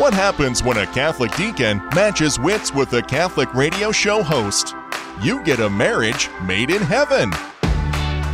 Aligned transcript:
What 0.00 0.14
happens 0.14 0.62
when 0.62 0.78
a 0.78 0.86
Catholic 0.86 1.30
deacon 1.36 1.76
matches 1.94 2.40
wits 2.40 2.72
with 2.72 2.90
a 2.94 3.02
Catholic 3.02 3.52
radio 3.52 3.92
show 3.92 4.22
host? 4.22 4.74
You 5.20 5.44
get 5.44 5.60
a 5.60 5.68
marriage 5.68 6.30
made 6.42 6.70
in 6.70 6.80
heaven. 6.80 7.30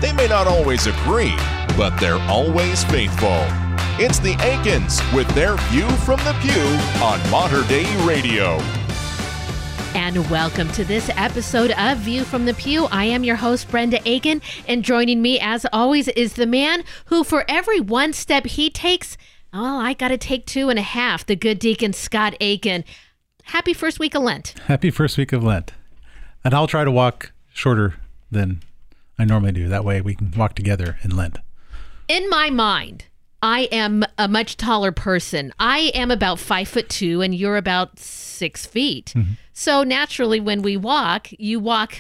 They 0.01 0.13
may 0.13 0.29
not 0.29 0.47
always 0.47 0.87
agree, 0.87 1.35
but 1.77 1.99
they're 1.99 2.23
always 2.29 2.85
faithful. 2.85 3.41
It's 3.99 4.21
the 4.21 4.37
Aikens 4.43 5.01
with 5.13 5.27
their 5.35 5.57
view 5.57 5.91
from 6.07 6.21
the 6.21 6.37
pew 6.41 7.03
on 7.03 7.19
Mater 7.33 7.67
Dei 7.67 8.07
Radio. 8.07 8.59
And 9.97 10.31
welcome 10.31 10.71
to 10.71 10.85
this 10.85 11.11
episode 11.17 11.73
of 11.73 11.99
View 11.99 12.23
from 12.23 12.45
the 12.45 12.55
Pew. 12.55 12.85
I 12.93 13.07
am 13.07 13.25
your 13.25 13.35
host, 13.35 13.69
Brenda 13.73 13.99
Aiken, 14.09 14.41
and 14.69 14.85
joining 14.85 15.21
me, 15.21 15.41
as 15.41 15.67
always, 15.73 16.07
is 16.07 16.35
the 16.35 16.47
man 16.47 16.85
who, 17.07 17.25
for 17.25 17.45
every 17.49 17.81
one 17.81 18.13
step 18.13 18.47
he 18.47 18.71
takes, 18.71 19.17
Oh, 19.53 19.79
I 19.79 19.95
got 19.95 20.09
to 20.09 20.19
take 20.19 20.47
two 20.47 20.69
and 20.69 20.79
a 20.79 20.83
half. 20.83 21.25
The 21.25 21.37
good 21.37 21.59
deacon 21.59 21.93
Scott 21.93 22.35
Aiken. 22.41 22.85
Happy 23.45 23.73
first 23.73 23.99
week 23.99 24.15
of 24.15 24.23
Lent. 24.23 24.55
Happy 24.67 24.91
first 24.91 25.17
week 25.17 25.33
of 25.33 25.43
Lent. 25.43 25.73
And 26.45 26.53
I'll 26.53 26.67
try 26.67 26.85
to 26.85 26.91
walk 26.91 27.33
shorter 27.53 27.95
than 28.31 28.63
I 29.19 29.25
normally 29.25 29.53
do. 29.53 29.69
That 29.69 29.85
way 29.85 30.01
we 30.01 30.15
can 30.15 30.31
walk 30.37 30.55
together 30.55 30.99
in 31.03 31.17
Lent. 31.17 31.39
In 32.09 32.29
my 32.29 32.51
mind, 32.51 33.07
I 33.43 33.63
am 33.73 34.05
a 34.19 34.29
much 34.29 34.57
taller 34.57 34.93
person. 34.93 35.53
I 35.59 35.91
am 35.95 36.11
about 36.11 36.39
five 36.39 36.69
foot 36.69 36.89
two, 36.89 37.23
and 37.23 37.35
you're 37.35 37.57
about 37.57 37.99
six 37.99 38.67
feet. 38.67 39.13
Mm-hmm. 39.17 39.33
So 39.53 39.83
naturally, 39.85 40.41
when 40.41 40.63
we 40.63 40.77
walk, 40.77 41.29
you 41.39 41.61
walk 41.61 41.99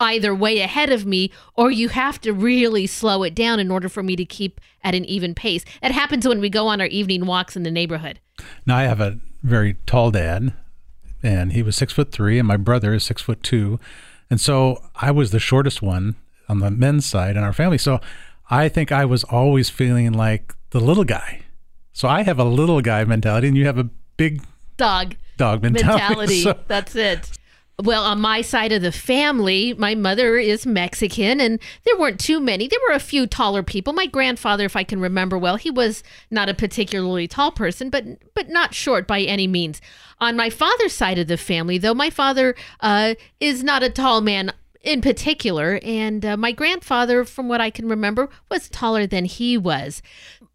either 0.00 0.34
way 0.34 0.60
ahead 0.60 0.90
of 0.90 1.06
me 1.06 1.30
or 1.54 1.70
you 1.70 1.88
have 1.88 2.20
to 2.20 2.32
really 2.32 2.86
slow 2.86 3.22
it 3.22 3.34
down 3.34 3.58
in 3.58 3.70
order 3.70 3.88
for 3.88 4.02
me 4.02 4.16
to 4.16 4.24
keep 4.24 4.60
at 4.84 4.94
an 4.94 5.04
even 5.04 5.34
pace. 5.34 5.64
It 5.82 5.92
happens 5.92 6.26
when 6.26 6.40
we 6.40 6.50
go 6.50 6.66
on 6.66 6.80
our 6.80 6.86
evening 6.86 7.26
walks 7.26 7.56
in 7.56 7.62
the 7.62 7.70
neighborhood. 7.70 8.20
Now 8.66 8.76
I 8.76 8.82
have 8.82 9.00
a 9.00 9.18
very 9.42 9.76
tall 9.86 10.10
dad 10.10 10.52
and 11.22 11.52
he 11.52 11.62
was 11.62 11.76
six 11.76 11.92
foot 11.92 12.12
three 12.12 12.38
and 12.38 12.46
my 12.46 12.56
brother 12.56 12.94
is 12.94 13.04
six 13.04 13.22
foot 13.22 13.42
two. 13.42 13.80
And 14.28 14.40
so 14.40 14.82
I 14.96 15.10
was 15.10 15.30
the 15.30 15.38
shortest 15.38 15.82
one 15.82 16.16
on 16.48 16.58
the 16.58 16.70
men's 16.70 17.06
side 17.06 17.36
in 17.36 17.42
our 17.42 17.52
family. 17.52 17.78
So 17.78 18.00
I 18.50 18.68
think 18.68 18.92
I 18.92 19.04
was 19.04 19.24
always 19.24 19.70
feeling 19.70 20.12
like 20.12 20.54
the 20.70 20.80
little 20.80 21.04
guy. 21.04 21.42
So 21.92 22.08
I 22.08 22.22
have 22.22 22.38
a 22.38 22.44
little 22.44 22.82
guy 22.82 23.04
mentality 23.04 23.48
and 23.48 23.56
you 23.56 23.64
have 23.66 23.78
a 23.78 23.88
big 24.16 24.42
dog 24.76 25.16
dog 25.38 25.62
mentality. 25.62 25.88
mentality. 25.96 26.42
So. 26.42 26.58
That's 26.66 26.94
it 26.94 27.30
well, 27.82 28.04
on 28.04 28.22
my 28.22 28.40
side 28.40 28.72
of 28.72 28.80
the 28.80 28.92
family, 28.92 29.74
my 29.74 29.94
mother 29.94 30.38
is 30.38 30.64
Mexican, 30.64 31.40
and 31.40 31.60
there 31.84 31.96
weren't 31.98 32.18
too 32.18 32.40
many. 32.40 32.68
There 32.68 32.80
were 32.88 32.94
a 32.94 33.00
few 33.00 33.26
taller 33.26 33.62
people. 33.62 33.92
My 33.92 34.06
grandfather, 34.06 34.64
if 34.64 34.76
I 34.76 34.82
can 34.82 34.98
remember 34.98 35.36
well, 35.36 35.56
he 35.56 35.70
was 35.70 36.02
not 36.30 36.48
a 36.48 36.54
particularly 36.54 37.28
tall 37.28 37.52
person, 37.52 37.90
but 37.90 38.04
but 38.34 38.48
not 38.48 38.72
short 38.72 39.06
by 39.06 39.20
any 39.20 39.46
means. 39.46 39.82
On 40.20 40.36
my 40.36 40.48
father's 40.48 40.94
side 40.94 41.18
of 41.18 41.28
the 41.28 41.36
family, 41.36 41.76
though, 41.76 41.92
my 41.92 42.08
father 42.08 42.54
uh, 42.80 43.14
is 43.40 43.62
not 43.62 43.82
a 43.82 43.90
tall 43.90 44.22
man 44.22 44.52
in 44.80 45.02
particular, 45.02 45.78
and 45.82 46.24
uh, 46.24 46.36
my 46.38 46.52
grandfather, 46.52 47.26
from 47.26 47.46
what 47.46 47.60
I 47.60 47.68
can 47.68 47.88
remember, 47.88 48.30
was 48.50 48.70
taller 48.70 49.06
than 49.06 49.26
he 49.26 49.58
was. 49.58 50.00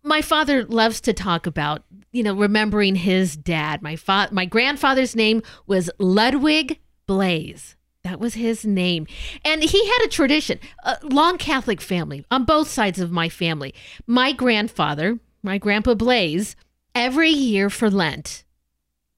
My 0.01 0.23
father 0.23 0.65
loves 0.65 0.99
to 1.01 1.13
talk 1.13 1.45
about, 1.45 1.83
you 2.11 2.23
know, 2.23 2.33
remembering 2.33 2.95
his 2.95 3.37
dad. 3.37 3.83
My 3.83 3.95
fa- 3.95 4.29
my 4.31 4.45
grandfather's 4.45 5.15
name 5.15 5.43
was 5.67 5.91
Ludwig 5.99 6.79
Blaze. 7.05 7.75
That 8.03 8.19
was 8.19 8.33
his 8.33 8.65
name. 8.65 9.05
And 9.45 9.63
he 9.63 9.85
had 9.85 10.05
a 10.05 10.09
tradition, 10.09 10.59
a 10.83 10.97
long 11.03 11.37
Catholic 11.37 11.81
family 11.81 12.25
on 12.31 12.45
both 12.45 12.67
sides 12.67 12.99
of 12.99 13.11
my 13.11 13.29
family. 13.29 13.75
My 14.07 14.31
grandfather, 14.31 15.19
my 15.43 15.57
grandpa 15.57 15.93
Blaze, 15.93 16.55
every 16.95 17.29
year 17.29 17.69
for 17.69 17.89
Lent, 17.89 18.43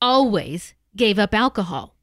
always 0.02 0.73
gave 0.95 1.17
up 1.17 1.34
alcohol. 1.34 1.95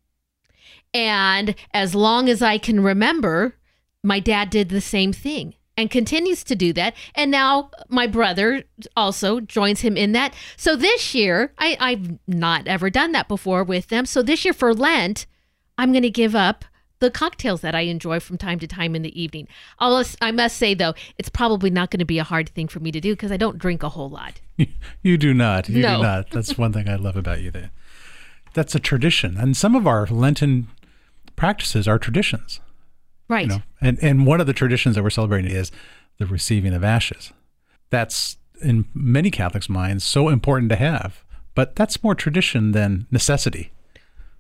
And 0.95 1.55
as 1.73 1.95
long 1.95 2.29
as 2.29 2.43
I 2.43 2.59
can 2.59 2.83
remember, 2.83 3.57
my 4.03 4.19
dad 4.19 4.51
did 4.51 4.71
the 4.71 4.81
same 4.81 5.13
thing 5.13 5.55
and 5.77 5.91
continues 5.91 6.43
to 6.45 6.57
do 6.57 6.73
that. 6.73 6.95
And 7.15 7.31
now 7.31 7.71
my 7.89 8.07
brother 8.07 8.65
also 8.97 9.41
joins 9.41 9.81
him 9.83 9.97
in 9.97 10.13
that. 10.13 10.35
So 10.57 10.77
this 10.77 11.15
year, 11.15 11.53
I, 11.59 11.77
I've 11.79 12.19
not 12.27 12.67
ever 12.67 12.91
done 12.91 13.13
that 13.13 13.29
before 13.29 13.65
with 13.65 13.89
them. 13.89 14.07
So 14.07 14.23
this 14.23 14.45
year 14.45 14.55
for 14.55 14.75
Lent, 14.75 15.27
I'm 15.81 15.93
going 15.93 16.03
to 16.03 16.11
give 16.11 16.35
up 16.35 16.67
the 16.99 17.11
cocktails 17.11 17.63
that 17.63 17.75
I 17.75 17.81
enjoy 17.81 18.21
from 18.21 18.37
time 18.37 18.59
to 18.59 18.67
time 18.67 18.95
in 18.95 19.01
the 19.01 19.19
evening. 19.21 19.49
I'll, 19.79 20.05
I 20.21 20.31
must 20.31 20.59
say, 20.59 20.75
though, 20.75 20.93
it's 21.17 21.31
probably 21.31 21.71
not 21.71 21.91
going 21.91 22.01
to 22.01 22.05
be 22.05 22.19
a 22.19 22.25
hard 22.25 22.51
thing 22.51 22.69
for 22.69 22.81
me 22.81 22.93
to 22.93 23.01
do 23.01 23.15
because 23.15 23.33
I 23.33 23.39
don't 23.39 23.57
drink 23.57 23.83
a 23.83 23.89
whole 23.89 24.11
lot. 24.11 24.41
You 25.03 25.17
do 25.17 25.33
not. 25.33 25.71
You 25.71 25.81
no. 25.81 25.97
do 25.97 26.03
not. 26.03 26.31
That's 26.31 26.59
one 26.59 26.75
thing 26.75 26.87
I 26.87 26.97
love 26.97 27.17
about 27.17 27.41
you. 27.41 27.51
There. 27.51 27.71
That's 28.53 28.75
a 28.75 28.79
tradition. 28.79 29.39
And 29.39 29.57
some 29.57 29.75
of 29.75 29.87
our 29.87 30.07
Lenten 30.07 30.69
practices 31.35 31.89
are 31.89 31.99
traditions. 31.99 32.61
Right. 33.27 33.47
You 33.47 33.49
know? 33.49 33.63
And, 33.81 33.99
and 34.03 34.27
one 34.27 34.43
of 34.43 34.47
the 34.47 34.53
traditions 34.53 34.97
that 34.97 35.03
we're 35.03 35.09
celebrating 35.09 35.51
is 35.51 35.73
the 36.19 36.27
receiving 36.27 36.75
of 36.75 36.85
ashes. 36.85 37.33
That's, 37.89 38.37
in 38.61 38.85
many 38.93 39.31
Catholics' 39.31 39.71
minds, 39.71 40.05
so 40.05 40.29
important 40.29 40.69
to 40.69 40.77
have. 40.77 41.25
But 41.55 41.75
that's 41.75 42.03
more 42.03 42.15
tradition 42.15 42.73
than 42.73 43.07
necessity. 43.11 43.73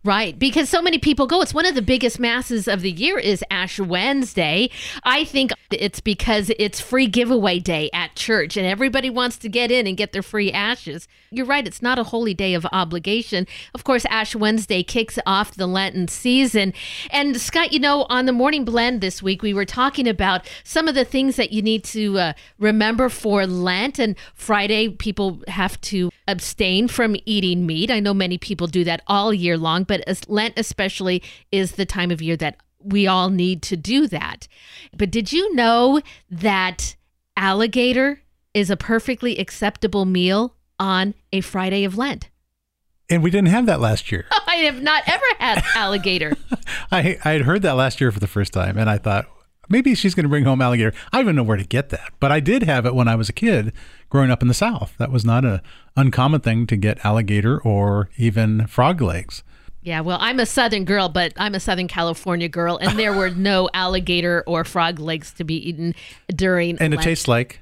Right, 0.02 0.38
because 0.38 0.70
so 0.70 0.80
many 0.80 0.96
people 0.96 1.26
go. 1.26 1.42
It's 1.42 1.52
one 1.52 1.66
of 1.66 1.74
the 1.74 1.82
biggest 1.82 2.18
masses 2.18 2.66
of 2.66 2.80
the 2.80 2.90
year 2.90 3.18
is 3.18 3.44
Ash 3.50 3.78
Wednesday. 3.78 4.70
I 5.04 5.24
think 5.24 5.52
it's 5.70 6.00
because 6.00 6.50
it's 6.58 6.80
free 6.80 7.06
giveaway 7.06 7.58
day 7.58 7.90
at 7.92 8.14
church 8.14 8.56
and 8.56 8.66
everybody 8.66 9.10
wants 9.10 9.36
to 9.38 9.50
get 9.50 9.70
in 9.70 9.86
and 9.86 9.98
get 9.98 10.12
their 10.12 10.22
free 10.22 10.50
ashes. 10.50 11.06
You're 11.32 11.46
right, 11.46 11.64
it's 11.64 11.80
not 11.80 11.98
a 11.98 12.02
holy 12.02 12.34
day 12.34 12.54
of 12.54 12.66
obligation. 12.72 13.46
Of 13.72 13.84
course, 13.84 14.04
Ash 14.06 14.34
Wednesday 14.34 14.82
kicks 14.82 15.16
off 15.24 15.54
the 15.54 15.68
Lenten 15.68 16.08
season. 16.08 16.74
And 17.10 17.40
Scott, 17.40 17.72
you 17.72 17.78
know, 17.78 18.04
on 18.08 18.26
the 18.26 18.32
morning 18.32 18.64
blend 18.64 19.00
this 19.00 19.22
week, 19.22 19.40
we 19.40 19.54
were 19.54 19.64
talking 19.64 20.08
about 20.08 20.50
some 20.64 20.88
of 20.88 20.96
the 20.96 21.04
things 21.04 21.36
that 21.36 21.52
you 21.52 21.62
need 21.62 21.84
to 21.84 22.18
uh, 22.18 22.32
remember 22.58 23.08
for 23.08 23.46
Lent. 23.46 24.00
And 24.00 24.16
Friday, 24.34 24.88
people 24.88 25.40
have 25.46 25.80
to 25.82 26.10
abstain 26.26 26.88
from 26.88 27.14
eating 27.26 27.64
meat. 27.64 27.92
I 27.92 28.00
know 28.00 28.12
many 28.14 28.36
people 28.36 28.66
do 28.66 28.82
that 28.84 29.02
all 29.06 29.32
year 29.32 29.56
long 29.56 29.84
but 29.84 30.02
Lent 30.28 30.54
especially 30.56 31.22
is 31.52 31.72
the 31.72 31.86
time 31.86 32.10
of 32.10 32.22
year 32.22 32.36
that 32.36 32.56
we 32.82 33.06
all 33.06 33.30
need 33.30 33.62
to 33.62 33.76
do 33.76 34.06
that. 34.08 34.48
But 34.96 35.10
did 35.10 35.32
you 35.32 35.54
know 35.54 36.00
that 36.30 36.96
alligator 37.36 38.22
is 38.54 38.70
a 38.70 38.76
perfectly 38.76 39.38
acceptable 39.38 40.04
meal 40.04 40.56
on 40.80 41.14
a 41.32 41.40
Friday 41.40 41.84
of 41.84 41.96
Lent? 41.96 42.28
And 43.08 43.22
we 43.22 43.30
didn't 43.30 43.48
have 43.48 43.66
that 43.66 43.80
last 43.80 44.10
year. 44.10 44.26
I 44.46 44.56
have 44.56 44.82
not 44.82 45.04
ever 45.06 45.24
had 45.38 45.62
alligator. 45.76 46.36
I 46.90 47.18
I 47.24 47.30
had 47.30 47.42
heard 47.42 47.62
that 47.62 47.72
last 47.72 48.00
year 48.00 48.10
for 48.10 48.20
the 48.20 48.26
first 48.26 48.52
time, 48.52 48.76
and 48.76 48.90
I 48.90 48.98
thought 48.98 49.26
maybe 49.68 49.94
she's 49.94 50.14
going 50.14 50.24
to 50.24 50.28
bring 50.28 50.44
home 50.44 50.60
alligator. 50.60 50.92
I 51.12 51.18
don't 51.18 51.26
even 51.26 51.36
know 51.36 51.42
where 51.42 51.56
to 51.56 51.64
get 51.64 51.90
that, 51.90 52.12
but 52.18 52.32
I 52.32 52.40
did 52.40 52.64
have 52.64 52.86
it 52.86 52.94
when 52.94 53.08
I 53.08 53.14
was 53.14 53.28
a 53.28 53.32
kid 53.32 53.72
growing 54.08 54.30
up 54.30 54.42
in 54.42 54.48
the 54.48 54.54
South. 54.54 54.94
That 54.98 55.10
was 55.10 55.24
not 55.24 55.44
a 55.44 55.62
uncommon 55.96 56.40
thing 56.40 56.66
to 56.66 56.76
get 56.76 57.04
alligator 57.04 57.60
or 57.60 58.10
even 58.16 58.66
frog 58.66 59.00
legs. 59.00 59.42
Yeah, 59.82 60.02
well, 60.02 60.18
I'm 60.20 60.38
a 60.38 60.46
Southern 60.46 60.84
girl, 60.84 61.08
but 61.08 61.32
I'm 61.38 61.54
a 61.54 61.60
Southern 61.60 61.88
California 61.88 62.48
girl, 62.48 62.76
and 62.76 62.98
there 62.98 63.14
were 63.14 63.30
no 63.30 63.70
alligator 63.74 64.44
or 64.46 64.62
frog 64.64 65.00
legs 65.00 65.32
to 65.34 65.44
be 65.44 65.56
eaten 65.56 65.94
during. 66.28 66.72
And 66.78 66.92
Lent. 66.92 67.00
it 67.00 67.04
tastes 67.04 67.26
like 67.26 67.60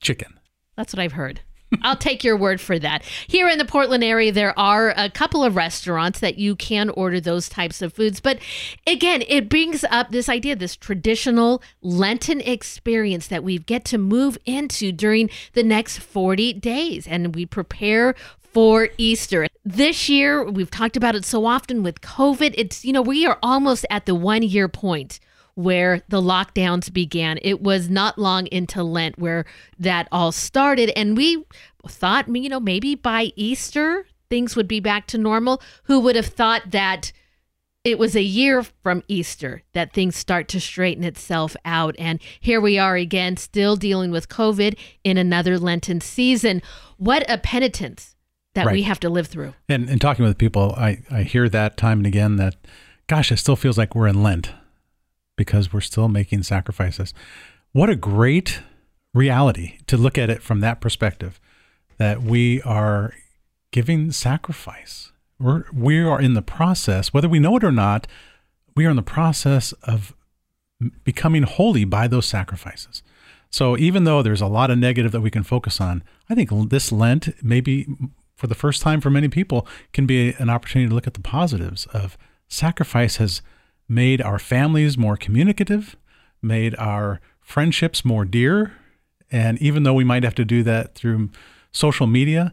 chicken. 0.00 0.38
That's 0.76 0.92
what 0.92 1.00
I've 1.00 1.12
heard. 1.12 1.40
I'll 1.82 1.96
take 1.96 2.22
your 2.22 2.36
word 2.36 2.60
for 2.60 2.78
that. 2.78 3.02
Here 3.26 3.48
in 3.48 3.58
the 3.58 3.64
Portland 3.64 4.04
area, 4.04 4.32
there 4.32 4.58
are 4.58 4.94
a 4.96 5.10
couple 5.10 5.42
of 5.42 5.56
restaurants 5.56 6.20
that 6.20 6.38
you 6.38 6.54
can 6.54 6.90
order 6.90 7.20
those 7.20 7.48
types 7.48 7.82
of 7.82 7.92
foods. 7.92 8.20
But 8.20 8.38
again, 8.86 9.22
it 9.28 9.48
brings 9.48 9.84
up 9.84 10.10
this 10.10 10.28
idea, 10.28 10.56
this 10.56 10.76
traditional 10.76 11.62
Lenten 11.82 12.40
experience 12.40 13.26
that 13.28 13.44
we 13.44 13.58
get 13.58 13.84
to 13.86 13.98
move 13.98 14.38
into 14.44 14.92
during 14.92 15.30
the 15.54 15.62
next 15.62 15.98
40 15.98 16.54
days. 16.54 17.06
And 17.06 17.34
we 17.34 17.46
prepare 17.46 18.14
for 18.52 18.88
Easter. 18.96 19.48
This 19.64 20.08
year, 20.08 20.48
we've 20.48 20.70
talked 20.70 20.96
about 20.96 21.14
it 21.14 21.24
so 21.24 21.44
often 21.44 21.82
with 21.82 22.00
COVID. 22.00 22.54
It's, 22.56 22.84
you 22.84 22.92
know, 22.92 23.02
we 23.02 23.26
are 23.26 23.38
almost 23.42 23.84
at 23.90 24.06
the 24.06 24.14
one 24.14 24.42
year 24.42 24.68
point 24.68 25.20
where 25.56 26.02
the 26.08 26.20
lockdowns 26.20 26.92
began. 26.92 27.38
It 27.42 27.62
was 27.62 27.90
not 27.90 28.18
long 28.18 28.46
into 28.48 28.82
Lent 28.84 29.18
where 29.18 29.46
that 29.78 30.06
all 30.12 30.30
started. 30.30 30.90
And 30.90 31.16
we 31.16 31.44
thought, 31.88 32.28
you 32.28 32.48
know, 32.48 32.60
maybe 32.60 32.94
by 32.94 33.32
Easter, 33.36 34.06
things 34.28 34.54
would 34.54 34.68
be 34.68 34.80
back 34.80 35.06
to 35.08 35.18
normal. 35.18 35.60
Who 35.84 35.98
would 36.00 36.14
have 36.14 36.26
thought 36.26 36.70
that? 36.70 37.12
it 37.84 38.00
was 38.00 38.16
a 38.16 38.22
year 38.22 38.64
from 38.82 39.04
Easter 39.06 39.62
that 39.72 39.92
things 39.92 40.16
start 40.16 40.48
to 40.48 40.60
straighten 40.60 41.04
itself 41.04 41.54
out. 41.64 41.94
And 42.00 42.20
here 42.40 42.60
we 42.60 42.80
are 42.80 42.96
again, 42.96 43.36
still 43.36 43.76
dealing 43.76 44.10
with 44.10 44.28
COVID 44.28 44.76
in 45.04 45.16
another 45.16 45.56
Lenten 45.56 46.00
season. 46.00 46.62
What 46.96 47.24
a 47.30 47.38
penitence 47.38 48.16
that 48.54 48.66
right. 48.66 48.72
we 48.72 48.82
have 48.82 48.98
to 48.98 49.08
live 49.08 49.28
through. 49.28 49.54
And, 49.68 49.88
and 49.88 50.00
talking 50.00 50.24
with 50.24 50.36
people, 50.36 50.74
I, 50.76 51.04
I 51.12 51.22
hear 51.22 51.48
that 51.48 51.76
time 51.76 51.98
and 51.98 52.08
again 52.08 52.34
that, 52.36 52.56
gosh, 53.06 53.30
it 53.30 53.36
still 53.36 53.54
feels 53.54 53.78
like 53.78 53.94
we're 53.94 54.08
in 54.08 54.20
Lent 54.20 54.50
because 55.36 55.72
we're 55.72 55.80
still 55.80 56.08
making 56.08 56.42
sacrifices. 56.42 57.14
What 57.72 57.90
a 57.90 57.96
great 57.96 58.60
reality 59.14 59.78
to 59.86 59.96
look 59.96 60.18
at 60.18 60.30
it 60.30 60.42
from 60.42 60.60
that 60.60 60.80
perspective 60.80 61.40
that 61.98 62.22
we 62.22 62.62
are 62.62 63.14
giving 63.70 64.10
sacrifice. 64.12 65.12
We're, 65.38 65.64
we 65.72 66.00
are 66.00 66.20
in 66.20 66.34
the 66.34 66.42
process, 66.42 67.12
whether 67.12 67.28
we 67.28 67.38
know 67.38 67.56
it 67.56 67.64
or 67.64 67.72
not, 67.72 68.06
we 68.74 68.86
are 68.86 68.90
in 68.90 68.96
the 68.96 69.02
process 69.02 69.72
of 69.82 70.14
becoming 71.04 71.42
holy 71.42 71.84
by 71.84 72.08
those 72.08 72.26
sacrifices. 72.26 73.02
So 73.50 73.76
even 73.78 74.04
though 74.04 74.22
there's 74.22 74.40
a 74.40 74.46
lot 74.46 74.70
of 74.70 74.78
negative 74.78 75.12
that 75.12 75.20
we 75.20 75.30
can 75.30 75.42
focus 75.42 75.80
on, 75.80 76.02
I 76.28 76.34
think 76.34 76.50
this 76.68 76.92
Lent, 76.92 77.42
maybe 77.42 77.86
for 78.34 78.46
the 78.46 78.54
first 78.54 78.82
time 78.82 79.00
for 79.00 79.08
many 79.08 79.28
people, 79.28 79.66
can 79.92 80.06
be 80.06 80.34
an 80.38 80.50
opportunity 80.50 80.88
to 80.88 80.94
look 80.94 81.06
at 81.06 81.14
the 81.14 81.20
positives 81.20 81.86
of 81.86 82.18
sacrifice 82.48 83.16
has 83.16 83.40
made 83.88 84.20
our 84.20 84.38
families 84.38 84.98
more 84.98 85.16
communicative, 85.16 85.96
made 86.42 86.74
our 86.76 87.20
friendships 87.40 88.04
more 88.04 88.24
dear. 88.24 88.72
And 89.30 89.58
even 89.60 89.82
though 89.82 89.94
we 89.94 90.04
might 90.04 90.24
have 90.24 90.34
to 90.36 90.44
do 90.44 90.62
that 90.64 90.94
through 90.94 91.30
social 91.72 92.06
media, 92.06 92.52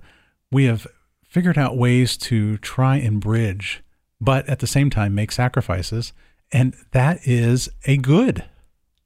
we 0.52 0.66
have 0.66 0.88
figured 1.28 1.58
out 1.58 1.78
ways 1.78 2.16
to 2.18 2.58
try 2.60 2.98
and 2.98 3.20
bridge, 3.20 3.84
but 4.22 4.48
at 4.48 4.60
the 4.60 4.68
same 4.68 4.90
time 4.90 5.16
make 5.16 5.32
sacrifices. 5.32 6.14
And 6.52 6.76
that 6.92 7.20
is 7.28 7.70
a 7.86 7.98
good. 7.98 8.44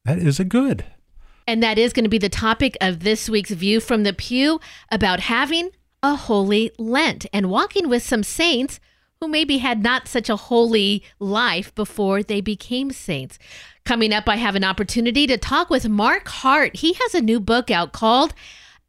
That 0.04 0.20
is 0.20 0.40
a 0.40 0.46
good. 0.46 0.84
And 1.48 1.64
that 1.64 1.78
is 1.78 1.94
going 1.94 2.04
to 2.04 2.10
be 2.10 2.18
the 2.18 2.28
topic 2.28 2.76
of 2.82 3.00
this 3.00 3.30
week's 3.30 3.52
View 3.52 3.80
from 3.80 4.04
the 4.04 4.12
Pew 4.12 4.60
about 4.92 5.22
having 5.22 5.70
a 6.04 6.16
holy 6.16 6.72
Lent 6.78 7.26
and 7.32 7.50
walking 7.50 7.88
with 7.88 8.04
some 8.04 8.24
saints 8.24 8.82
who 9.20 9.28
maybe 9.28 9.58
had 9.58 9.84
not 9.84 10.08
such 10.08 10.30
a 10.30 10.36
holy 10.36 11.04
life 11.20 11.74
before 11.76 12.24
they 12.24 12.42
became 12.42 12.92
saints. 12.92 13.40
Coming 13.86 14.14
up, 14.14 14.28
I 14.28 14.36
have 14.36 14.56
an 14.56 14.64
opportunity 14.64 15.28
to 15.28 15.38
talk 15.38 15.70
with 15.70 15.88
Mark 15.88 16.28
Hart. 16.28 16.78
He 16.78 16.94
has 16.94 17.16
a 17.16 17.22
new 17.22 17.40
book 17.40 17.72
out 17.72 17.94
called 17.94 18.34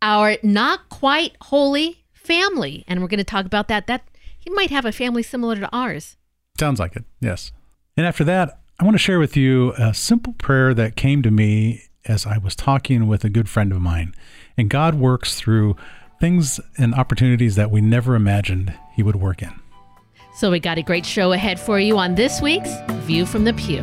Our 0.03 0.37
Not 0.43 0.89
Quite 0.89 1.37
Holy 1.43 2.05
Family. 2.13 2.85
And 2.89 3.01
we're 3.01 3.09
going 3.09 3.19
to 3.19 3.25
talk 3.25 3.47
about 3.47 3.69
that. 3.69 3.87
That 3.87 4.03
he 4.39 4.51
might 4.51 4.71
have 4.71 4.85
a 4.85 4.93
family 4.93 5.23
similar 5.23 5.57
to 5.57 5.69
ours. 5.75 6.17
Sounds 6.59 6.81
like 6.81 6.97
it, 6.97 7.05
yes. 7.21 7.53
And 7.97 8.07
after 8.07 8.25
that, 8.25 8.61
I 8.81 8.85
want 8.85 8.95
to 8.95 8.99
share 8.99 9.19
with 9.19 9.37
you 9.37 9.73
a 9.79 9.95
simple 9.95 10.33
prayer 10.35 10.75
that 10.75 10.97
came 10.97 11.23
to 11.23 11.31
me 11.31 11.83
as 12.05 12.27
I 12.27 12.39
was 12.39 12.57
talking 12.57 13.07
with 13.07 13.25
a 13.25 13.31
good 13.31 13.49
friend 13.49 13.73
of 13.73 13.81
mine. 13.81 14.15
And 14.57 14.69
God 14.69 14.95
works 14.97 15.35
through 15.37 15.77
things 16.21 16.61
and 16.77 16.95
opportunities 16.95 17.55
that 17.57 17.71
we 17.71 17.81
never 17.81 18.15
imagined 18.15 18.75
He 18.95 19.03
would 19.03 19.17
work 19.17 19.43
in. 19.43 19.61
So, 20.39 20.53
we 20.53 20.61
got 20.61 20.79
a 20.79 20.83
great 20.83 21.05
show 21.05 21.33
ahead 21.33 21.59
for 21.59 21.81
you 21.81 21.99
on 21.99 22.15
this 22.15 22.41
week's 22.41 22.71
View 23.09 23.27
from 23.27 23.43
the 23.43 23.53
Pew. 23.55 23.83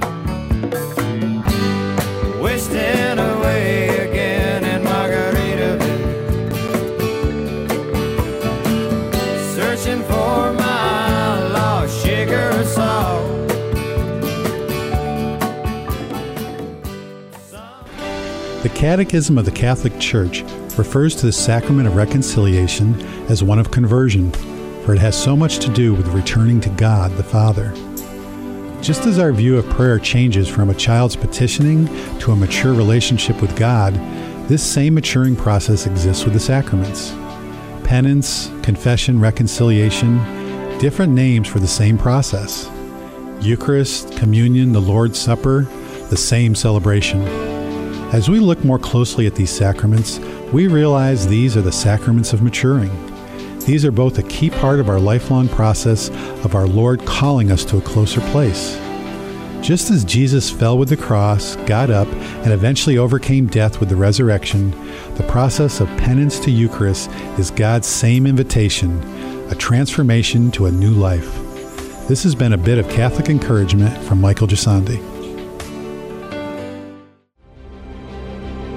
Wasting 2.41 3.19
away 3.19 3.89
again 3.89 4.63
in 4.63 4.81
Margaritaville, 4.81 5.81
searching 9.53 10.01
for 10.03 10.53
my 10.53 11.45
lost 11.49 12.05
sugar 12.05 12.63
salt. 12.63 13.49
The 18.63 18.71
Catechism 18.73 19.37
of 19.37 19.43
the 19.43 19.51
Catholic 19.51 19.99
Church 19.99 20.43
refers 20.77 21.17
to 21.17 21.25
the 21.25 21.33
sacrament 21.33 21.89
of 21.89 21.97
reconciliation 21.97 23.01
as 23.27 23.43
one 23.43 23.59
of 23.59 23.71
conversion 23.71 24.31
for 24.85 24.93
it 24.93 24.99
has 24.99 25.21
so 25.21 25.35
much 25.35 25.57
to 25.57 25.73
do 25.73 25.95
with 25.95 26.07
returning 26.09 26.61
to 26.61 26.69
God 26.69 27.11
the 27.13 27.23
Father. 27.23 27.73
Just 28.83 29.07
as 29.07 29.17
our 29.17 29.31
view 29.31 29.57
of 29.57 29.67
prayer 29.67 29.97
changes 29.97 30.47
from 30.47 30.69
a 30.69 30.75
child's 30.75 31.15
petitioning 31.15 31.87
to 32.19 32.31
a 32.31 32.35
mature 32.35 32.71
relationship 32.71 33.41
with 33.41 33.57
God, 33.57 33.95
this 34.47 34.61
same 34.61 34.93
maturing 34.93 35.35
process 35.35 35.87
exists 35.87 36.23
with 36.23 36.35
the 36.35 36.39
sacraments. 36.39 37.09
Penance, 37.83 38.51
confession, 38.61 39.19
reconciliation, 39.19 40.17
different 40.77 41.13
names 41.13 41.47
for 41.47 41.57
the 41.57 41.67
same 41.67 41.97
process. 41.97 42.69
Eucharist, 43.41 44.15
communion, 44.17 44.71
the 44.71 44.81
Lord's 44.81 45.17
Supper, 45.17 45.63
the 46.11 46.17
same 46.17 46.53
celebration. 46.53 47.23
As 48.13 48.29
we 48.29 48.39
look 48.39 48.63
more 48.63 48.77
closely 48.77 49.25
at 49.25 49.33
these 49.33 49.49
sacraments, 49.49 50.19
we 50.53 50.67
realize 50.67 51.25
these 51.27 51.57
are 51.57 51.63
the 51.63 51.71
sacraments 51.71 52.33
of 52.33 52.43
maturing. 52.43 53.14
These 53.65 53.83
are 53.83 53.91
both 53.91 54.19
a 54.19 54.23
key 54.23 54.51
part 54.51 54.79
of 54.79 54.89
our 54.89 54.99
lifelong 54.99 55.49
process 55.49 56.09
of 56.45 56.53
our 56.53 56.67
Lord 56.67 57.03
calling 57.05 57.51
us 57.51 57.65
to 57.65 57.77
a 57.77 57.81
closer 57.81 58.21
place. 58.29 58.75
Just 59.65 59.89
as 59.89 60.05
Jesus 60.05 60.51
fell 60.51 60.77
with 60.77 60.89
the 60.89 60.97
cross, 60.97 61.55
got 61.65 61.89
up, 61.89 62.07
and 62.43 62.53
eventually 62.53 62.99
overcame 62.99 63.47
death 63.47 63.79
with 63.79 63.89
the 63.89 63.95
resurrection, 63.95 64.69
the 65.15 65.25
process 65.27 65.79
of 65.79 65.87
penance 65.97 66.39
to 66.41 66.51
Eucharist 66.51 67.09
is 67.39 67.49
God's 67.49 67.87
same 67.87 68.27
invitation, 68.27 69.01
a 69.49 69.55
transformation 69.55 70.51
to 70.51 70.67
a 70.67 70.71
new 70.71 70.91
life. 70.91 71.33
This 72.07 72.21
has 72.21 72.35
been 72.35 72.53
a 72.53 72.57
bit 72.57 72.77
of 72.77 72.87
Catholic 72.89 73.29
encouragement 73.29 73.97
from 74.03 74.21
Michael 74.21 74.47
Gisandi. 74.47 75.14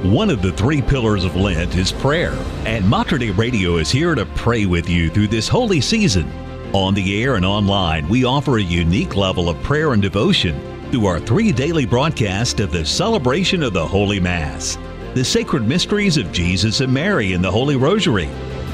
One 0.08 0.30
of 0.30 0.40
the 0.40 0.52
three 0.52 0.80
pillars 0.80 1.24
of 1.24 1.36
Lent 1.36 1.76
is 1.76 1.92
prayer, 1.92 2.32
and 2.64 2.88
Mater 2.88 3.18
Dei 3.18 3.30
Radio 3.30 3.76
is 3.76 3.90
here 3.90 4.14
to 4.14 4.24
pray 4.24 4.64
with 4.64 4.88
you 4.88 5.10
through 5.10 5.28
this 5.28 5.48
holy 5.48 5.82
season. 5.82 6.32
On 6.72 6.94
the 6.94 7.22
air 7.22 7.34
and 7.34 7.44
online, 7.44 8.08
we 8.08 8.24
offer 8.24 8.56
a 8.56 8.62
unique 8.62 9.16
level 9.16 9.50
of 9.50 9.62
prayer 9.62 9.92
and 9.92 10.00
devotion 10.00 10.58
through 10.90 11.04
our 11.04 11.20
three 11.20 11.52
daily 11.52 11.84
broadcasts 11.84 12.58
of 12.58 12.72
the 12.72 12.86
celebration 12.86 13.62
of 13.62 13.74
the 13.74 13.86
Holy 13.86 14.18
Mass, 14.18 14.78
the 15.12 15.22
sacred 15.22 15.68
mysteries 15.68 16.16
of 16.16 16.32
Jesus 16.32 16.80
and 16.80 16.90
Mary 16.90 17.34
in 17.34 17.42
the 17.42 17.50
Holy 17.50 17.76
Rosary, 17.76 18.30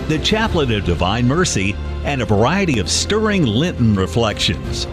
the 0.06 0.20
Chaplet 0.20 0.70
of 0.70 0.84
Divine 0.84 1.26
Mercy, 1.26 1.74
and 2.04 2.22
a 2.22 2.26
variety 2.26 2.78
of 2.78 2.88
stirring 2.88 3.44
Lenten 3.44 3.96
reflections. 3.96 4.86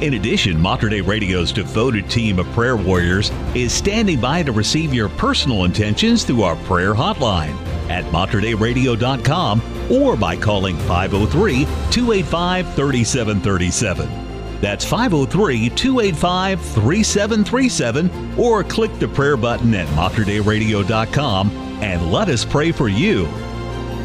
In 0.00 0.14
addition, 0.14 0.60
Mater 0.60 0.88
Dei 0.88 1.00
Radio's 1.00 1.50
devoted 1.50 2.08
team 2.08 2.38
of 2.38 2.46
prayer 2.52 2.76
warriors 2.76 3.32
is 3.56 3.72
standing 3.72 4.20
by 4.20 4.44
to 4.44 4.52
receive 4.52 4.94
your 4.94 5.08
personal 5.08 5.64
intentions 5.64 6.22
through 6.22 6.42
our 6.42 6.54
prayer 6.66 6.94
hotline 6.94 7.56
at 7.90 8.04
materdeiradio.com 8.12 9.60
or 9.90 10.16
by 10.16 10.36
calling 10.36 10.76
503 10.76 11.64
285 11.90 12.74
3737. 12.74 14.60
That's 14.60 14.84
503 14.84 15.70
285 15.70 16.60
3737 16.60 18.38
or 18.38 18.62
click 18.62 18.96
the 19.00 19.08
prayer 19.08 19.36
button 19.36 19.74
at 19.74 19.88
materdeiradio.com 19.88 21.50
and 21.82 22.12
let 22.12 22.28
us 22.28 22.44
pray 22.44 22.70
for 22.70 22.88
you. 22.88 23.26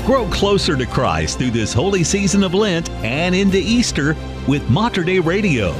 Grow 0.07 0.27
closer 0.31 0.75
to 0.75 0.87
Christ 0.87 1.37
through 1.37 1.51
this 1.51 1.71
holy 1.71 2.03
season 2.03 2.43
of 2.43 2.55
Lent 2.55 2.89
and 2.89 3.35
into 3.35 3.57
Easter 3.57 4.15
with 4.47 4.69
Mater 4.69 5.03
Dei 5.03 5.19
Radio, 5.19 5.71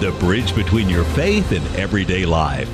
the 0.00 0.14
bridge 0.20 0.54
between 0.54 0.88
your 0.88 1.04
faith 1.04 1.52
and 1.52 1.64
everyday 1.76 2.26
life. 2.26 2.68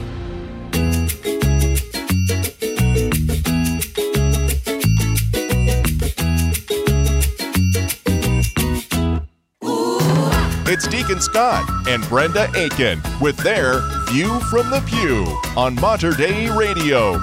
It's 10.69 10.89
Deacon 10.89 11.21
Scott 11.21 11.89
and 11.89 12.03
Brenda 12.09 12.51
Aiken 12.57 13.01
with 13.21 13.37
their 13.39 13.81
View 14.11 14.41
from 14.51 14.69
the 14.69 14.83
Pew 14.87 15.25
on 15.57 15.75
Mater 15.77 16.13
Dei 16.13 16.51
Radio. 16.51 17.21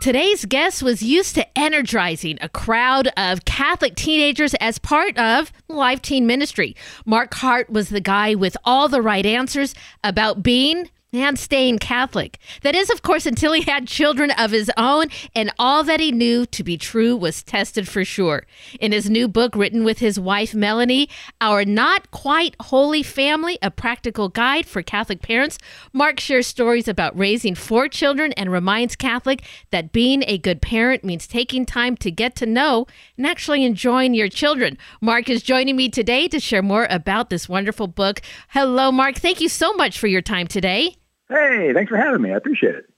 Today's 0.00 0.44
guest 0.44 0.80
was 0.80 1.02
used 1.02 1.34
to 1.34 1.58
energizing 1.58 2.38
a 2.40 2.48
crowd 2.48 3.08
of 3.16 3.44
Catholic 3.44 3.96
teenagers 3.96 4.54
as 4.60 4.78
part 4.78 5.18
of 5.18 5.50
Life 5.66 6.02
Teen 6.02 6.24
Ministry. 6.24 6.76
Mark 7.04 7.34
Hart 7.34 7.68
was 7.68 7.88
the 7.88 8.00
guy 8.00 8.36
with 8.36 8.56
all 8.64 8.88
the 8.88 9.02
right 9.02 9.26
answers 9.26 9.74
about 10.04 10.40
being 10.44 10.88
and 11.12 11.38
staying 11.38 11.78
Catholic. 11.78 12.38
That 12.62 12.74
is, 12.74 12.90
of 12.90 13.02
course, 13.02 13.24
until 13.24 13.52
he 13.52 13.62
had 13.62 13.86
children 13.86 14.30
of 14.32 14.50
his 14.50 14.70
own, 14.76 15.06
and 15.34 15.50
all 15.58 15.82
that 15.84 16.00
he 16.00 16.12
knew 16.12 16.44
to 16.46 16.62
be 16.62 16.76
true 16.76 17.16
was 17.16 17.42
tested 17.42 17.88
for 17.88 18.04
sure. 18.04 18.46
In 18.78 18.92
his 18.92 19.08
new 19.08 19.26
book, 19.26 19.56
written 19.56 19.84
with 19.84 20.00
his 20.00 20.20
wife 20.20 20.54
Melanie, 20.54 21.08
Our 21.40 21.64
Not 21.64 22.10
Quite 22.10 22.56
Holy 22.60 23.02
Family, 23.02 23.58
a 23.62 23.70
practical 23.70 24.28
guide 24.28 24.66
for 24.66 24.82
Catholic 24.82 25.22
parents, 25.22 25.58
Mark 25.92 26.20
shares 26.20 26.46
stories 26.46 26.88
about 26.88 27.18
raising 27.18 27.54
four 27.54 27.88
children 27.88 28.32
and 28.32 28.52
reminds 28.52 28.94
Catholic 28.94 29.42
that 29.70 29.92
being 29.92 30.22
a 30.26 30.36
good 30.36 30.60
parent 30.60 31.04
means 31.04 31.26
taking 31.26 31.64
time 31.64 31.96
to 31.96 32.10
get 32.10 32.36
to 32.36 32.46
know 32.46 32.86
and 33.16 33.26
actually 33.26 33.64
enjoying 33.64 34.12
your 34.12 34.28
children. 34.28 34.76
Mark 35.00 35.30
is 35.30 35.42
joining 35.42 35.76
me 35.76 35.88
today 35.88 36.28
to 36.28 36.38
share 36.38 36.62
more 36.62 36.86
about 36.90 37.30
this 37.30 37.48
wonderful 37.48 37.86
book. 37.86 38.20
Hello, 38.48 38.92
Mark. 38.92 39.16
Thank 39.16 39.40
you 39.40 39.48
so 39.48 39.72
much 39.72 39.98
for 39.98 40.06
your 40.06 40.22
time 40.22 40.46
today. 40.46 40.96
Hey, 41.28 41.72
thanks 41.74 41.90
for 41.90 41.96
having 41.96 42.22
me. 42.22 42.32
I 42.32 42.36
appreciate 42.36 42.74
it. 42.74 42.90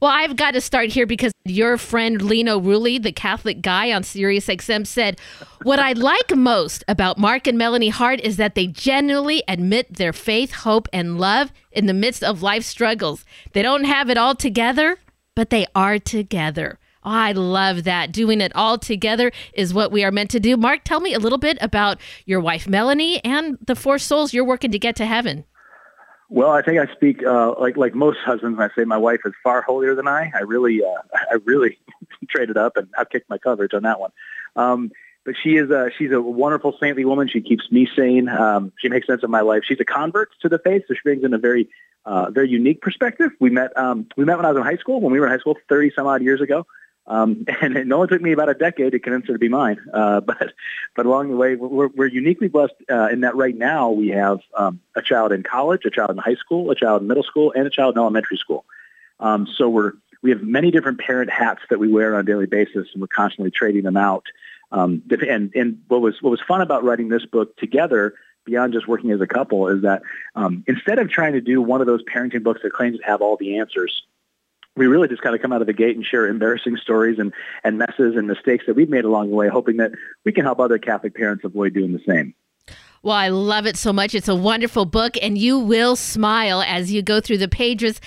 Well, 0.00 0.10
I've 0.10 0.36
got 0.36 0.52
to 0.52 0.60
start 0.60 0.90
here 0.90 1.06
because 1.06 1.32
your 1.44 1.78
friend 1.78 2.20
Lino 2.20 2.60
Rulli, 2.60 3.02
the 3.02 3.12
Catholic 3.12 3.62
guy 3.62 3.92
on 3.92 4.02
SiriusXM, 4.02 4.86
said, 4.86 5.18
What 5.62 5.78
I 5.78 5.92
like 5.92 6.36
most 6.36 6.84
about 6.86 7.18
Mark 7.18 7.46
and 7.46 7.56
Melanie 7.56 7.88
Hart 7.88 8.20
is 8.20 8.36
that 8.36 8.54
they 8.54 8.66
genuinely 8.66 9.42
admit 9.48 9.96
their 9.96 10.12
faith, 10.12 10.52
hope, 10.52 10.88
and 10.92 11.18
love 11.18 11.50
in 11.72 11.86
the 11.86 11.94
midst 11.94 12.22
of 12.22 12.42
life 12.42 12.64
struggles. 12.64 13.24
They 13.52 13.62
don't 13.62 13.84
have 13.84 14.10
it 14.10 14.18
all 14.18 14.34
together, 14.34 14.98
but 15.34 15.50
they 15.50 15.66
are 15.74 15.98
together. 15.98 16.78
Oh, 17.02 17.10
I 17.10 17.32
love 17.32 17.84
that. 17.84 18.12
Doing 18.12 18.40
it 18.40 18.54
all 18.54 18.78
together 18.78 19.30
is 19.54 19.72
what 19.72 19.92
we 19.92 20.04
are 20.04 20.10
meant 20.10 20.30
to 20.30 20.40
do. 20.40 20.56
Mark, 20.56 20.80
tell 20.84 21.00
me 21.00 21.14
a 21.14 21.20
little 21.20 21.38
bit 21.38 21.56
about 21.60 22.00
your 22.26 22.40
wife, 22.40 22.68
Melanie, 22.68 23.24
and 23.24 23.56
the 23.64 23.76
four 23.76 23.98
souls 23.98 24.34
you're 24.34 24.44
working 24.44 24.72
to 24.72 24.78
get 24.78 24.96
to 24.96 25.06
heaven. 25.06 25.44
Well, 26.28 26.50
I 26.50 26.62
think 26.62 26.78
I 26.78 26.92
speak 26.92 27.24
uh, 27.24 27.54
like 27.60 27.76
like 27.76 27.94
most 27.94 28.18
husbands. 28.18 28.58
When 28.58 28.68
I 28.68 28.74
say 28.74 28.84
my 28.84 28.96
wife 28.96 29.20
is 29.24 29.32
far 29.42 29.62
holier 29.62 29.94
than 29.94 30.08
I. 30.08 30.32
I 30.34 30.40
really, 30.40 30.82
uh, 30.82 31.02
I 31.14 31.34
really 31.44 31.78
traded 32.28 32.56
up 32.56 32.76
and 32.76 32.88
I've 32.98 33.10
kicked 33.10 33.30
my 33.30 33.38
coverage 33.38 33.74
on 33.74 33.82
that 33.84 34.00
one. 34.00 34.10
Um, 34.56 34.90
but 35.24 35.34
she 35.42 35.56
is 35.56 35.70
a 35.70 35.90
she's 35.98 36.12
a 36.12 36.20
wonderful 36.20 36.76
saintly 36.80 37.04
woman. 37.04 37.28
She 37.28 37.40
keeps 37.40 37.70
me 37.70 37.88
sane. 37.96 38.28
Um, 38.28 38.72
she 38.78 38.88
makes 38.88 39.06
sense 39.06 39.22
of 39.22 39.30
my 39.30 39.40
life. 39.40 39.62
She's 39.66 39.80
a 39.80 39.84
convert 39.84 40.30
to 40.40 40.48
the 40.48 40.58
faith, 40.58 40.84
so 40.88 40.94
she 40.94 41.00
brings 41.02 41.24
in 41.24 41.34
a 41.34 41.38
very 41.38 41.68
uh, 42.04 42.30
very 42.30 42.48
unique 42.48 42.80
perspective. 42.80 43.32
We 43.40 43.50
met 43.50 43.76
um, 43.76 44.06
we 44.16 44.24
met 44.24 44.36
when 44.36 44.46
I 44.46 44.50
was 44.50 44.58
in 44.58 44.64
high 44.64 44.76
school. 44.76 45.00
When 45.00 45.12
we 45.12 45.20
were 45.20 45.26
in 45.26 45.32
high 45.32 45.38
school, 45.38 45.56
thirty 45.68 45.90
some 45.94 46.06
odd 46.06 46.22
years 46.22 46.40
ago. 46.40 46.66
Um, 47.08 47.44
and 47.60 47.76
it 47.76 47.90
only 47.90 48.08
took 48.08 48.20
me 48.22 48.32
about 48.32 48.48
a 48.48 48.54
decade 48.54 48.92
to 48.92 48.98
convince 48.98 49.26
her 49.28 49.34
to 49.34 49.38
be 49.38 49.48
mine. 49.48 49.78
Uh, 49.92 50.20
but 50.20 50.52
but 50.94 51.06
along 51.06 51.30
the 51.30 51.36
way, 51.36 51.54
we're, 51.54 51.88
we're 51.88 52.06
uniquely 52.06 52.48
blessed 52.48 52.74
uh, 52.90 53.08
in 53.10 53.20
that 53.20 53.36
right 53.36 53.56
now 53.56 53.90
we 53.90 54.08
have 54.08 54.40
um, 54.56 54.80
a 54.94 55.02
child 55.02 55.32
in 55.32 55.42
college, 55.42 55.84
a 55.84 55.90
child 55.90 56.10
in 56.10 56.18
high 56.18 56.34
school, 56.34 56.70
a 56.70 56.74
child 56.74 57.02
in 57.02 57.08
middle 57.08 57.22
school, 57.22 57.52
and 57.54 57.66
a 57.66 57.70
child 57.70 57.94
in 57.94 58.00
elementary 58.00 58.36
school. 58.36 58.64
Um, 59.20 59.46
so 59.56 59.68
we're 59.68 59.92
we 60.22 60.30
have 60.30 60.42
many 60.42 60.70
different 60.70 60.98
parent 60.98 61.30
hats 61.30 61.62
that 61.70 61.78
we 61.78 61.88
wear 61.88 62.14
on 62.14 62.20
a 62.20 62.24
daily 62.24 62.46
basis, 62.46 62.88
and 62.92 63.00
we're 63.00 63.06
constantly 63.06 63.50
trading 63.50 63.82
them 63.82 63.96
out. 63.96 64.24
Um, 64.72 65.02
and 65.28 65.52
and 65.54 65.82
what 65.88 66.00
was 66.00 66.20
what 66.20 66.30
was 66.30 66.40
fun 66.40 66.60
about 66.60 66.84
writing 66.84 67.08
this 67.08 67.24
book 67.24 67.56
together, 67.56 68.14
beyond 68.44 68.72
just 68.72 68.88
working 68.88 69.12
as 69.12 69.20
a 69.20 69.26
couple, 69.26 69.68
is 69.68 69.82
that 69.82 70.02
um, 70.34 70.64
instead 70.66 70.98
of 70.98 71.08
trying 71.10 71.34
to 71.34 71.40
do 71.40 71.62
one 71.62 71.80
of 71.80 71.86
those 71.86 72.02
parenting 72.02 72.42
books 72.42 72.62
that 72.62 72.72
claims 72.72 72.98
to 72.98 73.04
have 73.04 73.22
all 73.22 73.36
the 73.36 73.58
answers, 73.58 74.02
we 74.76 74.86
really 74.86 75.08
just 75.08 75.22
kind 75.22 75.34
of 75.34 75.42
come 75.42 75.52
out 75.52 75.60
of 75.60 75.66
the 75.66 75.72
gate 75.72 75.96
and 75.96 76.04
share 76.04 76.26
embarrassing 76.26 76.76
stories 76.76 77.18
and, 77.18 77.32
and 77.64 77.78
messes 77.78 78.14
and 78.16 78.26
mistakes 78.28 78.64
that 78.66 78.76
we've 78.76 78.90
made 78.90 79.04
along 79.04 79.30
the 79.30 79.36
way, 79.36 79.48
hoping 79.48 79.78
that 79.78 79.92
we 80.24 80.32
can 80.32 80.44
help 80.44 80.60
other 80.60 80.78
Catholic 80.78 81.14
parents 81.14 81.44
avoid 81.44 81.74
doing 81.74 81.92
the 81.92 82.02
same. 82.06 82.34
Well, 83.02 83.14
I 83.14 83.28
love 83.28 83.66
it 83.66 83.76
so 83.76 83.92
much. 83.92 84.14
It's 84.14 84.28
a 84.28 84.34
wonderful 84.34 84.84
book, 84.84 85.16
and 85.22 85.38
you 85.38 85.58
will 85.58 85.96
smile 85.96 86.62
as 86.62 86.92
you 86.92 87.02
go 87.02 87.20
through 87.20 87.38
the 87.38 87.48
pages. 87.48 88.00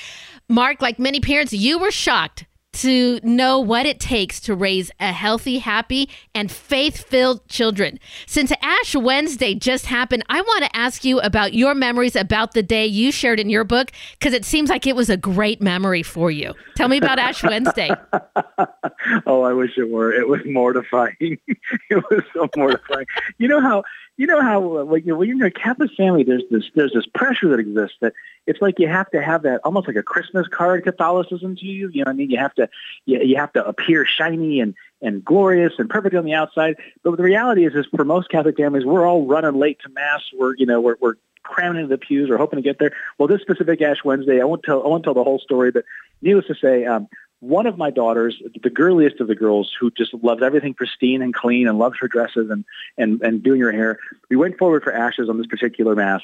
Mark, 0.48 0.82
like 0.82 1.00
many 1.00 1.20
parents, 1.20 1.54
you 1.54 1.80
were 1.80 1.92
shocked 1.92 2.46
to 2.72 3.20
know 3.24 3.60
what 3.60 3.86
it 3.86 4.00
takes 4.00 4.40
to 4.42 4.56
raise 4.56 4.92
a 5.00 5.12
healthy, 5.12 5.60
happy, 5.60 6.10
and 6.36 6.52
faith 6.52 7.04
filled 7.04 7.48
children. 7.48 8.00
Since 8.28 8.52
Ash 8.62 8.96
Wednesday 8.96 9.56
just 9.56 9.88
happened, 9.88 10.24
I 10.30 10.42
want 10.42 10.64
to 10.66 10.76
ask 10.76 11.04
you 11.04 11.20
about 11.20 11.54
your 11.54 11.74
memories 11.74 12.16
about 12.16 12.54
the 12.54 12.64
day 12.64 12.86
you 12.86 13.12
shared 13.12 13.40
in 13.40 13.50
your 13.50 13.64
book 13.64 13.92
because 14.14 14.34
it 14.34 14.46
seems 14.46 14.70
like 14.70 14.86
it 14.86 14.96
was 14.96 15.10
a 15.10 15.18
great 15.18 15.62
memory 15.62 16.04
for 16.04 16.32
you. 16.32 16.54
Tell 16.76 16.88
me 16.88 16.98
about 16.98 17.20
Ash 17.20 17.44
Wednesday. 17.44 17.90
oh, 19.26 19.42
I 19.42 19.54
wish 19.54 19.78
it 19.78 19.90
were. 19.90 20.14
It 20.14 20.28
was 20.28 20.42
mortifying. 20.46 21.16
it 21.48 22.04
was 22.10 22.24
so 22.34 22.48
mortifying. 22.56 23.06
You 23.38 23.48
know 23.48 23.62
how 23.62 23.84
you 24.20 24.28
know 24.28 24.42
how 24.42 24.80
uh, 24.80 24.84
when 24.84 25.06
you're 25.06 25.24
in 25.24 25.42
a 25.44 25.50
Catholic 25.50 25.92
family, 25.96 26.24
there's 26.24 26.44
this 26.52 26.66
there's 26.76 26.92
this 26.92 27.06
pressure 27.06 27.48
that 27.52 27.60
exists 27.62 27.96
that 28.02 28.12
it's 28.46 28.62
like 28.62 28.78
you 28.78 28.86
have 28.90 29.10
to 29.12 29.22
have 29.22 29.44
that 29.44 29.62
almost 29.64 29.88
like 29.88 29.96
a 29.96 30.04
Christmas 30.04 30.46
card 30.50 30.84
Catholicism 30.84 31.56
to 31.56 31.66
you. 31.66 31.90
You 31.94 32.04
know 32.04 32.10
what 32.10 32.16
I 32.16 32.18
mean? 32.18 32.30
You 32.30 32.38
have 32.38 32.54
to 32.56 32.70
you, 33.06 33.22
you 33.24 33.38
have 33.38 33.54
to 33.54 33.66
appear 33.66 34.06
shiny 34.06 34.60
and 34.60 34.76
and 35.02 35.24
glorious 35.24 35.72
and 35.78 35.90
perfect 35.90 36.16
on 36.16 36.26
the 36.26 36.34
outside. 36.34 36.76
But 37.02 37.16
the 37.16 37.24
reality 37.24 37.66
is, 37.66 37.74
is 37.76 37.86
for 37.96 38.04
most 38.04 38.30
Catholic 38.30 38.58
families, 38.58 38.86
we're 38.86 39.08
all 39.08 39.26
running 39.26 39.58
late 39.58 39.80
to 39.84 39.90
mass. 39.90 40.22
We're 40.38 40.54
you 40.58 40.66
know 40.66 40.82
we're 40.82 40.98
we're 41.00 41.16
cramming 41.44 41.84
into 41.84 41.88
the 41.88 41.98
pews 41.98 42.30
or 42.30 42.38
hoping 42.38 42.58
to 42.58 42.62
get 42.62 42.78
there. 42.78 42.92
Well, 43.18 43.30
this 43.30 43.40
specific 43.40 43.82
Ash 43.82 44.04
Wednesday, 44.04 44.42
I 44.42 44.44
won't 44.44 44.64
tell 44.64 44.84
I 44.84 44.88
won't 44.90 45.06
tell 45.06 45.14
the 45.14 45.24
whole 45.24 45.40
story, 45.40 45.72
but 45.72 45.86
needless 46.22 46.48
to 46.48 46.56
say, 46.56 46.84
um, 46.84 47.08
one 47.40 47.68
of 47.68 47.78
my 47.78 47.90
daughters, 47.90 48.42
the 48.62 48.70
girliest 48.70 49.22
of 49.22 49.28
the 49.28 49.36
girls, 49.36 49.72
who 49.80 49.92
just 49.92 50.14
loves 50.14 50.42
everything 50.44 50.74
pristine 50.74 51.22
and 51.22 51.34
clean 51.34 51.68
and 51.68 51.80
loves 51.80 51.98
her 52.02 52.08
dresses 52.08 52.50
and, 52.50 52.66
and, 52.98 53.22
and 53.22 53.44
doing 53.44 53.62
her 53.62 53.72
hair, 53.72 54.00
we 54.30 54.36
went 54.36 54.58
forward 54.58 54.84
for 54.84 54.94
ashes 54.94 55.30
on 55.30 55.38
this 55.38 55.48
particular 55.48 55.96
mass. 55.96 56.22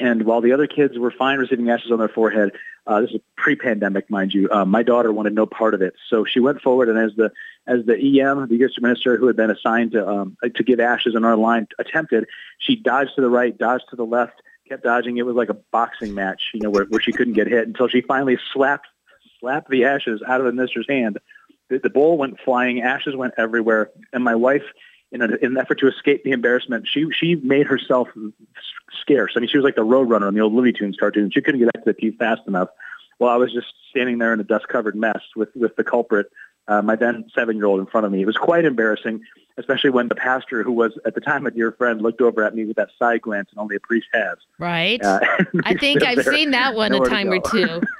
And 0.00 0.24
while 0.24 0.40
the 0.40 0.52
other 0.52 0.66
kids 0.66 0.96
were 0.96 1.10
fine 1.10 1.38
receiving 1.38 1.70
ashes 1.70 1.90
on 1.90 1.98
their 1.98 2.08
forehead, 2.08 2.52
uh, 2.86 3.00
this 3.00 3.10
is 3.10 3.20
pre-pandemic, 3.36 4.08
mind 4.10 4.32
you, 4.32 4.48
uh, 4.50 4.64
my 4.64 4.82
daughter 4.82 5.12
wanted 5.12 5.34
no 5.34 5.44
part 5.44 5.74
of 5.74 5.82
it. 5.82 5.94
So 6.08 6.24
she 6.24 6.40
went 6.40 6.60
forward, 6.60 6.88
and 6.88 6.98
as 6.98 7.16
the 7.16 7.32
as 7.66 7.84
the 7.84 7.94
EM, 7.94 8.46
the 8.46 8.54
Eucharistic 8.54 8.82
minister 8.82 9.16
who 9.16 9.26
had 9.26 9.36
been 9.36 9.50
assigned 9.50 9.92
to 9.92 10.08
um, 10.08 10.36
to 10.54 10.62
give 10.62 10.78
ashes 10.78 11.14
in 11.16 11.24
our 11.24 11.36
line, 11.36 11.66
attempted, 11.80 12.28
she 12.58 12.76
dodged 12.76 13.16
to 13.16 13.22
the 13.22 13.28
right, 13.28 13.56
dodged 13.58 13.86
to 13.90 13.96
the 13.96 14.06
left, 14.06 14.40
kept 14.68 14.84
dodging. 14.84 15.16
It 15.18 15.26
was 15.26 15.34
like 15.34 15.50
a 15.50 15.58
boxing 15.72 16.14
match, 16.14 16.50
you 16.54 16.60
know, 16.60 16.70
where, 16.70 16.84
where 16.84 17.00
she 17.00 17.12
couldn't 17.12 17.34
get 17.34 17.48
hit 17.48 17.66
until 17.66 17.88
she 17.88 18.00
finally 18.00 18.38
slapped 18.52 18.86
slapped 19.40 19.70
the 19.70 19.84
ashes 19.84 20.22
out 20.26 20.40
of 20.40 20.46
the 20.46 20.52
minister's 20.52 20.86
hand. 20.88 21.18
The, 21.68 21.78
the 21.78 21.90
bowl 21.90 22.18
went 22.18 22.40
flying, 22.40 22.80
ashes 22.80 23.14
went 23.14 23.34
everywhere, 23.36 23.90
and 24.12 24.24
my 24.24 24.34
wife, 24.34 24.64
in, 25.12 25.22
a, 25.22 25.26
in 25.26 25.52
an 25.52 25.58
effort 25.58 25.78
to 25.80 25.88
escape 25.88 26.24
the 26.24 26.32
embarrassment, 26.32 26.86
she 26.86 27.06
she 27.12 27.36
made 27.36 27.66
herself 27.66 28.08
scarce. 29.00 29.32
I 29.36 29.40
mean, 29.40 29.48
she 29.48 29.58
was 29.58 29.64
like 29.64 29.76
the 29.76 29.84
Roadrunner 29.84 30.28
in 30.28 30.34
the 30.34 30.40
old 30.40 30.52
Looney 30.54 30.72
Tunes 30.72 30.96
cartoon. 30.98 31.30
She 31.30 31.40
couldn't 31.40 31.60
get 31.60 31.72
back 31.72 31.84
to 31.84 31.90
the 31.90 31.94
pew 31.94 32.12
fast 32.12 32.42
enough. 32.46 32.68
While 33.18 33.30
I 33.30 33.36
was 33.36 33.52
just 33.52 33.66
standing 33.90 34.18
there 34.18 34.32
in 34.32 34.40
a 34.40 34.44
dust-covered 34.44 34.94
mess 34.94 35.20
with 35.34 35.48
with 35.56 35.76
the 35.76 35.84
culprit, 35.84 36.30
uh, 36.68 36.82
my 36.82 36.94
then 36.94 37.24
seven-year-old 37.34 37.80
in 37.80 37.86
front 37.86 38.06
of 38.06 38.12
me. 38.12 38.22
It 38.22 38.26
was 38.26 38.36
quite 38.36 38.64
embarrassing, 38.64 39.22
especially 39.56 39.90
when 39.90 40.08
the 40.08 40.14
pastor, 40.14 40.62
who 40.62 40.72
was 40.72 40.98
at 41.06 41.14
the 41.14 41.20
time 41.20 41.46
a 41.46 41.50
dear 41.50 41.72
friend, 41.72 42.00
looked 42.00 42.20
over 42.20 42.44
at 42.44 42.54
me 42.54 42.66
with 42.66 42.76
that 42.76 42.90
side 42.98 43.22
glance 43.22 43.48
and 43.50 43.58
only 43.58 43.76
a 43.76 43.80
priest 43.80 44.08
has. 44.12 44.36
Right. 44.58 45.02
Uh, 45.02 45.20
I 45.64 45.74
think 45.74 46.02
I've 46.02 46.24
there, 46.24 46.32
seen 46.32 46.52
that 46.52 46.74
one 46.74 46.92
a 46.92 47.00
time 47.00 47.30
or 47.30 47.40
two. 47.40 47.80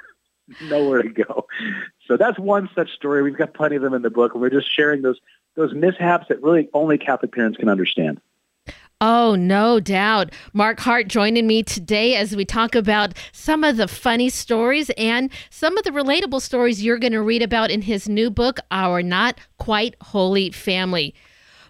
nowhere 0.63 1.01
to 1.01 1.09
go. 1.09 1.47
So 2.07 2.17
that's 2.17 2.39
one 2.39 2.69
such 2.75 2.91
story. 2.91 3.21
We've 3.21 3.37
got 3.37 3.53
plenty 3.53 3.75
of 3.75 3.81
them 3.81 3.93
in 3.93 4.01
the 4.01 4.09
book. 4.09 4.35
We're 4.35 4.49
just 4.49 4.73
sharing 4.73 5.01
those 5.01 5.19
those 5.55 5.73
mishaps 5.73 6.27
that 6.29 6.41
really 6.41 6.69
only 6.73 6.97
Catholic 6.97 7.33
parents 7.33 7.57
can 7.57 7.69
understand. 7.69 8.21
Oh, 9.01 9.35
no 9.35 9.79
doubt. 9.79 10.33
Mark 10.51 10.81
Hart 10.81 11.07
joining 11.07 11.47
me 11.47 11.63
today 11.63 12.15
as 12.15 12.35
we 12.35 12.43
talk 12.43 12.75
about 12.75 13.13
some 13.31 13.63
of 13.63 13.77
the 13.77 13.87
funny 13.87 14.27
stories 14.27 14.89
and 14.97 15.31
some 15.49 15.77
of 15.77 15.85
the 15.85 15.91
relatable 15.91 16.41
stories 16.41 16.83
you're 16.83 16.97
going 16.97 17.13
to 17.13 17.21
read 17.21 17.41
about 17.41 17.71
in 17.71 17.81
his 17.81 18.09
new 18.09 18.29
book, 18.29 18.59
Our 18.71 19.01
Not 19.01 19.39
Quite 19.57 19.95
Holy 20.01 20.51
Family. 20.51 21.15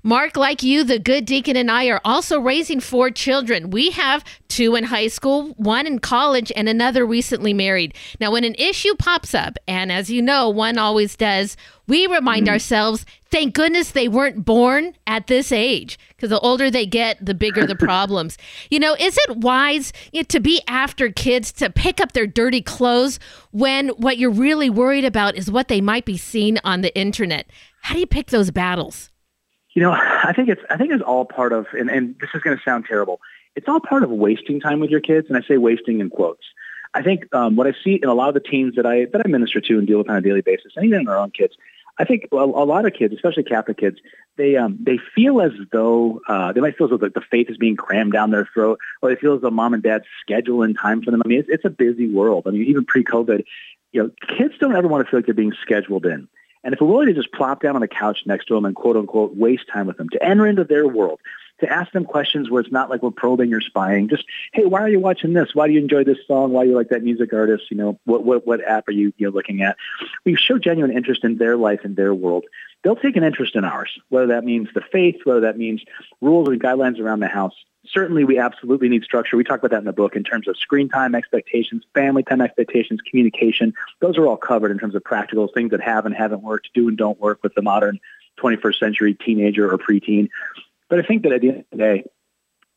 Mark, 0.03 0.37
like 0.37 0.63
you, 0.63 0.83
the 0.83 0.97
good 0.97 1.25
deacon 1.25 1.57
and 1.57 1.69
I 1.69 1.87
are 1.87 1.99
also 2.05 2.39
raising 2.39 2.79
four 2.79 3.11
children. 3.11 3.69
We 3.69 3.91
have 3.91 4.23
two 4.47 4.75
in 4.75 4.85
high 4.85 5.07
school, 5.07 5.49
one 5.57 5.85
in 5.85 5.99
college, 5.99 6.51
and 6.55 6.69
another 6.69 7.05
recently 7.05 7.53
married. 7.53 7.93
Now, 8.19 8.31
when 8.31 8.45
an 8.45 8.55
issue 8.55 8.95
pops 8.95 9.33
up, 9.33 9.57
and 9.67 9.91
as 9.91 10.09
you 10.09 10.21
know, 10.21 10.49
one 10.49 10.77
always 10.77 11.15
does, 11.15 11.57
we 11.87 12.07
remind 12.07 12.47
mm 12.47 12.49
ourselves, 12.49 13.05
thank 13.29 13.53
goodness 13.53 13.91
they 13.91 14.07
weren't 14.07 14.45
born 14.45 14.95
at 15.05 15.27
this 15.27 15.51
age, 15.51 15.99
because 16.09 16.29
the 16.29 16.39
older 16.39 16.71
they 16.71 16.85
get, 16.85 17.23
the 17.23 17.33
bigger 17.33 17.65
the 17.65 17.75
problems. 17.89 18.37
you 18.71 18.79
know, 18.79 18.95
is 18.99 19.17
it 19.27 19.37
wise 19.37 19.91
you 20.11 20.21
know, 20.21 20.25
to 20.25 20.39
be 20.39 20.61
after 20.67 21.11
kids 21.11 21.51
to 21.53 21.69
pick 21.69 21.99
up 21.99 22.13
their 22.13 22.25
dirty 22.25 22.61
clothes 22.61 23.19
when 23.51 23.89
what 23.89 24.17
you're 24.17 24.31
really 24.31 24.69
worried 24.69 25.05
about 25.05 25.35
is 25.35 25.51
what 25.51 25.67
they 25.67 25.81
might 25.81 26.05
be 26.05 26.17
seeing 26.17 26.57
on 26.63 26.81
the 26.81 26.95
internet? 26.97 27.47
How 27.81 27.93
do 27.93 27.99
you 27.99 28.07
pick 28.07 28.27
those 28.27 28.51
battles? 28.51 29.09
You 29.73 29.83
know, 29.83 29.91
I 29.91 30.33
think 30.35 30.49
it's 30.49 30.61
I 30.69 30.77
think 30.77 30.91
it's 30.91 31.03
all 31.03 31.25
part 31.25 31.53
of, 31.53 31.67
and, 31.77 31.89
and 31.89 32.15
this 32.19 32.29
is 32.33 32.41
going 32.41 32.57
to 32.57 32.63
sound 32.63 32.85
terrible. 32.85 33.19
It's 33.55 33.67
all 33.67 33.79
part 33.79 34.03
of 34.03 34.09
wasting 34.09 34.59
time 34.59 34.79
with 34.79 34.89
your 34.89 35.01
kids, 35.01 35.27
and 35.27 35.37
I 35.37 35.41
say 35.47 35.57
wasting 35.57 35.99
in 35.99 36.09
quotes. 36.09 36.45
I 36.93 37.03
think 37.03 37.33
um, 37.35 37.55
what 37.55 37.67
I 37.67 37.73
see 37.83 37.99
in 38.01 38.09
a 38.09 38.13
lot 38.13 38.29
of 38.29 38.33
the 38.33 38.39
teens 38.39 38.75
that 38.75 38.85
I 38.85 39.05
that 39.05 39.21
I 39.23 39.27
minister 39.29 39.61
to 39.61 39.77
and 39.77 39.85
deal 39.87 39.99
with 39.99 40.09
on 40.09 40.15
a 40.15 40.21
daily 40.21 40.41
basis, 40.41 40.73
and 40.75 40.85
even 40.85 41.01
in 41.01 41.07
our 41.07 41.17
own 41.17 41.31
kids, 41.31 41.55
I 41.99 42.05
think 42.05 42.29
a, 42.31 42.35
a 42.35 42.65
lot 42.65 42.85
of 42.85 42.93
kids, 42.93 43.13
especially 43.13 43.43
Catholic 43.43 43.77
kids, 43.77 43.99
they 44.37 44.55
um, 44.55 44.77
they 44.81 44.97
feel 45.13 45.41
as 45.41 45.51
though 45.71 46.21
uh, 46.27 46.53
they 46.53 46.61
might 46.61 46.77
feel 46.77 46.87
as 46.87 46.91
though 46.91 46.97
the, 46.97 47.09
the 47.09 47.21
faith 47.29 47.49
is 47.49 47.57
being 47.57 47.75
crammed 47.75 48.13
down 48.13 48.31
their 48.31 48.49
throat, 48.53 48.79
or 49.01 49.09
they 49.09 49.19
feel 49.19 49.35
as 49.35 49.41
though 49.41 49.51
mom 49.51 49.73
and 49.73 49.83
dad 49.83 50.03
schedule 50.21 50.65
time 50.73 51.03
for 51.03 51.11
them. 51.11 51.21
I 51.23 51.27
mean, 51.27 51.39
it's, 51.39 51.49
it's 51.49 51.65
a 51.65 51.69
busy 51.69 52.07
world. 52.09 52.43
I 52.47 52.51
mean, 52.51 52.63
even 52.63 52.85
pre-COVID, 52.85 53.43
you 53.91 54.03
know, 54.03 54.11
kids 54.37 54.53
don't 54.59 54.75
ever 54.75 54.87
want 54.87 55.05
to 55.05 55.11
feel 55.11 55.19
like 55.19 55.25
they're 55.25 55.35
being 55.35 55.53
scheduled 55.61 56.05
in. 56.05 56.27
And 56.63 56.73
if 56.73 56.81
we're 56.81 56.87
willing 56.87 57.07
to 57.07 57.13
just 57.13 57.31
plop 57.31 57.61
down 57.61 57.75
on 57.75 57.81
the 57.81 57.87
couch 57.87 58.23
next 58.25 58.47
to 58.47 58.55
them 58.55 58.65
and 58.65 58.75
quote 58.75 58.97
unquote 58.97 59.35
waste 59.35 59.67
time 59.71 59.87
with 59.87 59.97
them, 59.97 60.09
to 60.09 60.23
enter 60.23 60.45
into 60.45 60.63
their 60.63 60.87
world, 60.87 61.19
to 61.59 61.71
ask 61.71 61.91
them 61.91 62.05
questions 62.05 62.49
where 62.49 62.61
it's 62.61 62.71
not 62.71 62.89
like 62.89 63.03
we're 63.03 63.11
probing 63.11 63.53
or 63.53 63.61
spying, 63.61 64.07
just, 64.07 64.23
hey, 64.53 64.65
why 64.65 64.81
are 64.81 64.89
you 64.89 64.99
watching 64.99 65.33
this? 65.33 65.53
Why 65.53 65.67
do 65.67 65.73
you 65.73 65.79
enjoy 65.79 66.03
this 66.03 66.19
song? 66.27 66.51
Why 66.51 66.63
do 66.63 66.69
you 66.69 66.75
like 66.75 66.89
that 66.89 67.03
music 67.03 67.33
artist? 67.33 67.65
You 67.69 67.77
know, 67.77 67.99
what, 68.05 68.23
what, 68.23 68.47
what 68.47 68.63
app 68.65 68.87
are 68.87 68.93
you, 68.93 69.13
you 69.17 69.27
know, 69.27 69.33
looking 69.33 69.61
at? 69.61 69.77
We 70.25 70.35
show 70.35 70.57
genuine 70.57 70.95
interest 70.95 71.23
in 71.23 71.37
their 71.37 71.57
life 71.57 71.81
and 71.83 71.95
their 71.95 72.13
world. 72.13 72.45
They'll 72.83 72.95
take 72.95 73.17
an 73.17 73.23
interest 73.23 73.55
in 73.55 73.65
ours, 73.65 73.91
whether 74.07 74.27
that 74.27 74.45
means 74.45 74.69
the 74.73 74.81
faith, 74.81 75.17
whether 75.25 75.41
that 75.41 75.57
means 75.57 75.83
rules 76.21 76.47
and 76.47 76.61
guidelines 76.61 76.99
around 76.99 77.19
the 77.19 77.27
house 77.27 77.55
certainly 77.93 78.23
we 78.23 78.37
absolutely 78.37 78.89
need 78.89 79.03
structure. 79.03 79.37
We 79.37 79.43
talk 79.43 79.59
about 79.59 79.71
that 79.71 79.79
in 79.79 79.85
the 79.85 79.93
book 79.93 80.15
in 80.15 80.23
terms 80.23 80.47
of 80.47 80.57
screen 80.57 80.89
time 80.89 81.15
expectations, 81.15 81.83
family 81.93 82.23
time 82.23 82.41
expectations, 82.41 83.01
communication. 83.09 83.73
Those 83.99 84.17
are 84.17 84.27
all 84.27 84.37
covered 84.37 84.71
in 84.71 84.79
terms 84.79 84.95
of 84.95 85.03
practical 85.03 85.47
things 85.47 85.71
that 85.71 85.81
have 85.81 86.05
and 86.05 86.15
haven't 86.15 86.43
worked, 86.43 86.69
do 86.73 86.87
and 86.87 86.97
don't 86.97 87.19
work 87.19 87.39
with 87.43 87.55
the 87.55 87.61
modern 87.61 87.99
21st 88.39 88.79
century 88.79 89.13
teenager 89.13 89.71
or 89.71 89.77
preteen. 89.77 90.29
But 90.89 90.99
I 90.99 91.01
think 91.03 91.23
that 91.23 91.33
at 91.33 91.41
the 91.41 91.49
end 91.49 91.59
of 91.59 91.65
the 91.71 91.77
day, 91.77 92.03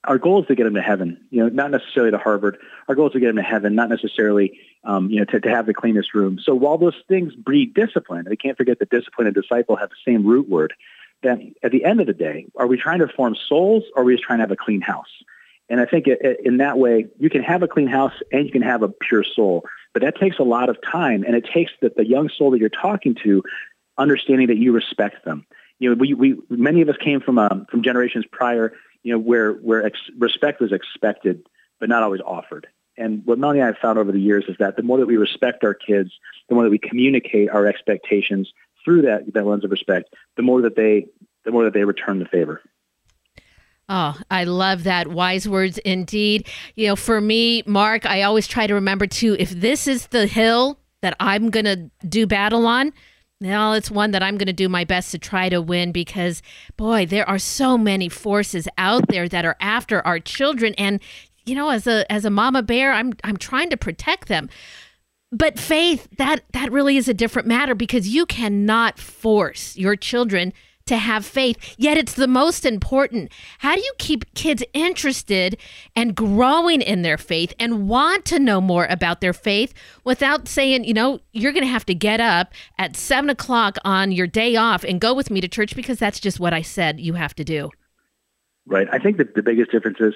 our 0.04 0.18
goal 0.18 0.42
is 0.42 0.48
to 0.48 0.54
get 0.54 0.64
them 0.64 0.74
to 0.74 0.82
heaven. 0.82 1.24
You 1.30 1.44
know, 1.44 1.48
not 1.48 1.70
necessarily 1.70 2.10
to 2.10 2.18
Harvard. 2.18 2.58
Our 2.88 2.94
goal 2.94 3.06
is 3.06 3.12
to 3.12 3.20
get 3.20 3.28
them 3.28 3.36
to 3.36 3.42
heaven, 3.42 3.74
not 3.74 3.88
necessarily, 3.88 4.58
um, 4.84 5.08
you 5.10 5.20
know, 5.20 5.24
to, 5.26 5.40
to 5.40 5.48
have 5.48 5.66
the 5.66 5.74
cleanest 5.74 6.12
room. 6.12 6.40
So 6.42 6.54
while 6.54 6.76
those 6.76 6.96
things 7.06 7.34
breed 7.34 7.72
discipline, 7.72 8.26
we 8.28 8.36
can't 8.36 8.56
forget 8.56 8.80
that 8.80 8.90
discipline 8.90 9.28
and 9.28 9.34
disciple 9.34 9.76
have 9.76 9.90
the 9.90 9.96
same 10.04 10.26
root 10.26 10.48
word. 10.48 10.74
Then 11.22 11.54
at 11.62 11.72
the 11.72 11.84
end 11.84 12.00
of 12.00 12.06
the 12.06 12.12
day, 12.12 12.46
are 12.56 12.66
we 12.66 12.76
trying 12.76 12.98
to 13.00 13.08
form 13.08 13.36
souls, 13.48 13.84
or 13.94 14.02
are 14.02 14.04
we 14.04 14.14
just 14.14 14.24
trying 14.24 14.38
to 14.38 14.42
have 14.42 14.50
a 14.50 14.56
clean 14.56 14.80
house? 14.80 15.22
And 15.68 15.80
I 15.80 15.86
think 15.86 16.06
in 16.44 16.58
that 16.58 16.78
way, 16.78 17.06
you 17.18 17.30
can 17.30 17.42
have 17.42 17.62
a 17.62 17.68
clean 17.68 17.86
house 17.86 18.12
and 18.30 18.44
you 18.44 18.52
can 18.52 18.62
have 18.62 18.82
a 18.82 18.88
pure 18.88 19.24
soul. 19.24 19.64
But 19.94 20.02
that 20.02 20.18
takes 20.18 20.38
a 20.38 20.42
lot 20.42 20.68
of 20.68 20.76
time, 20.82 21.22
and 21.24 21.34
it 21.34 21.46
takes 21.52 21.72
that 21.80 21.96
the 21.96 22.06
young 22.06 22.28
soul 22.28 22.50
that 22.50 22.58
you're 22.58 22.68
talking 22.68 23.14
to 23.22 23.42
understanding 23.98 24.48
that 24.48 24.56
you 24.56 24.72
respect 24.72 25.24
them. 25.24 25.46
You 25.78 25.90
know, 25.90 25.96
we, 25.96 26.14
we 26.14 26.36
many 26.48 26.80
of 26.80 26.88
us 26.88 26.96
came 26.96 27.20
from 27.20 27.38
um, 27.38 27.66
from 27.70 27.82
generations 27.82 28.24
prior 28.30 28.72
you 29.02 29.12
know, 29.12 29.18
where 29.18 29.52
where 29.54 29.84
ex- 29.84 30.10
respect 30.18 30.60
was 30.60 30.72
expected 30.72 31.46
but 31.80 31.88
not 31.88 32.02
always 32.02 32.20
offered. 32.20 32.68
And 32.96 33.26
what 33.26 33.38
Melanie 33.38 33.58
and 33.58 33.64
I 33.64 33.72
have 33.72 33.78
found 33.78 33.98
over 33.98 34.12
the 34.12 34.20
years 34.20 34.44
is 34.46 34.56
that 34.60 34.76
the 34.76 34.82
more 34.82 34.98
that 34.98 35.06
we 35.06 35.16
respect 35.16 35.64
our 35.64 35.74
kids, 35.74 36.12
the 36.48 36.54
more 36.54 36.62
that 36.62 36.70
we 36.70 36.78
communicate 36.78 37.50
our 37.50 37.66
expectations 37.66 38.52
through 38.84 39.02
that 39.02 39.32
that 39.34 39.46
lens 39.46 39.64
of 39.64 39.70
respect, 39.70 40.14
the 40.36 40.42
more 40.42 40.62
that 40.62 40.76
they 40.76 41.06
the 41.44 41.50
more 41.50 41.64
that 41.64 41.74
they 41.74 41.84
return 41.84 42.18
the 42.18 42.26
favor. 42.26 42.60
Oh, 43.88 44.16
I 44.30 44.44
love 44.44 44.84
that. 44.84 45.08
Wise 45.08 45.48
words 45.48 45.78
indeed. 45.78 46.48
You 46.76 46.88
know, 46.88 46.96
for 46.96 47.20
me, 47.20 47.62
Mark, 47.66 48.06
I 48.06 48.22
always 48.22 48.46
try 48.46 48.66
to 48.66 48.74
remember 48.74 49.06
too 49.06 49.36
if 49.38 49.50
this 49.50 49.86
is 49.86 50.06
the 50.08 50.26
hill 50.26 50.78
that 51.02 51.16
I'm 51.20 51.50
going 51.50 51.64
to 51.64 51.90
do 52.06 52.26
battle 52.26 52.66
on, 52.66 52.92
well, 53.40 53.74
it's 53.74 53.90
one 53.90 54.12
that 54.12 54.22
I'm 54.22 54.38
going 54.38 54.46
to 54.46 54.52
do 54.52 54.68
my 54.68 54.84
best 54.84 55.10
to 55.10 55.18
try 55.18 55.48
to 55.48 55.60
win 55.60 55.90
because, 55.90 56.42
boy, 56.76 57.06
there 57.06 57.28
are 57.28 57.40
so 57.40 57.76
many 57.76 58.08
forces 58.08 58.68
out 58.78 59.08
there 59.08 59.28
that 59.28 59.44
are 59.44 59.56
after 59.60 60.00
our 60.06 60.20
children, 60.20 60.74
and 60.78 61.00
you 61.44 61.56
know, 61.56 61.70
as 61.70 61.88
a 61.88 62.10
as 62.10 62.24
a 62.24 62.30
mama 62.30 62.62
bear, 62.62 62.92
I'm 62.92 63.12
I'm 63.24 63.36
trying 63.36 63.70
to 63.70 63.76
protect 63.76 64.28
them. 64.28 64.48
But 65.32 65.58
faith, 65.58 66.08
that 66.18 66.44
that 66.52 66.70
really 66.70 66.98
is 66.98 67.08
a 67.08 67.14
different 67.14 67.48
matter 67.48 67.74
because 67.74 68.08
you 68.08 68.26
cannot 68.26 68.98
force 68.98 69.76
your 69.76 69.96
children 69.96 70.52
to 70.86 70.96
have 70.96 71.24
faith, 71.24 71.74
yet 71.78 71.96
it's 71.96 72.14
the 72.14 72.26
most 72.26 72.66
important. 72.66 73.32
How 73.58 73.74
do 73.74 73.80
you 73.80 73.92
keep 73.98 74.32
kids 74.34 74.62
interested 74.72 75.56
and 75.94 76.14
growing 76.14 76.82
in 76.82 77.02
their 77.02 77.18
faith 77.18 77.54
and 77.58 77.88
want 77.88 78.24
to 78.26 78.38
know 78.38 78.60
more 78.60 78.86
about 78.86 79.20
their 79.20 79.32
faith 79.32 79.72
without 80.04 80.48
saying, 80.48 80.84
you 80.84 80.94
know, 80.94 81.20
you're 81.32 81.52
going 81.52 81.64
to 81.64 81.70
have 81.70 81.86
to 81.86 81.94
get 81.94 82.20
up 82.20 82.52
at 82.78 82.96
seven 82.96 83.30
o'clock 83.30 83.78
on 83.84 84.12
your 84.12 84.26
day 84.26 84.56
off 84.56 84.84
and 84.84 85.00
go 85.00 85.14
with 85.14 85.30
me 85.30 85.40
to 85.40 85.48
church 85.48 85.76
because 85.76 85.98
that's 85.98 86.20
just 86.20 86.40
what 86.40 86.52
I 86.52 86.62
said 86.62 87.00
you 87.00 87.14
have 87.14 87.34
to 87.36 87.44
do? 87.44 87.70
Right. 88.66 88.88
I 88.92 88.98
think 88.98 89.18
that 89.18 89.34
the 89.34 89.42
biggest 89.42 89.70
difference 89.70 89.98
is 90.00 90.14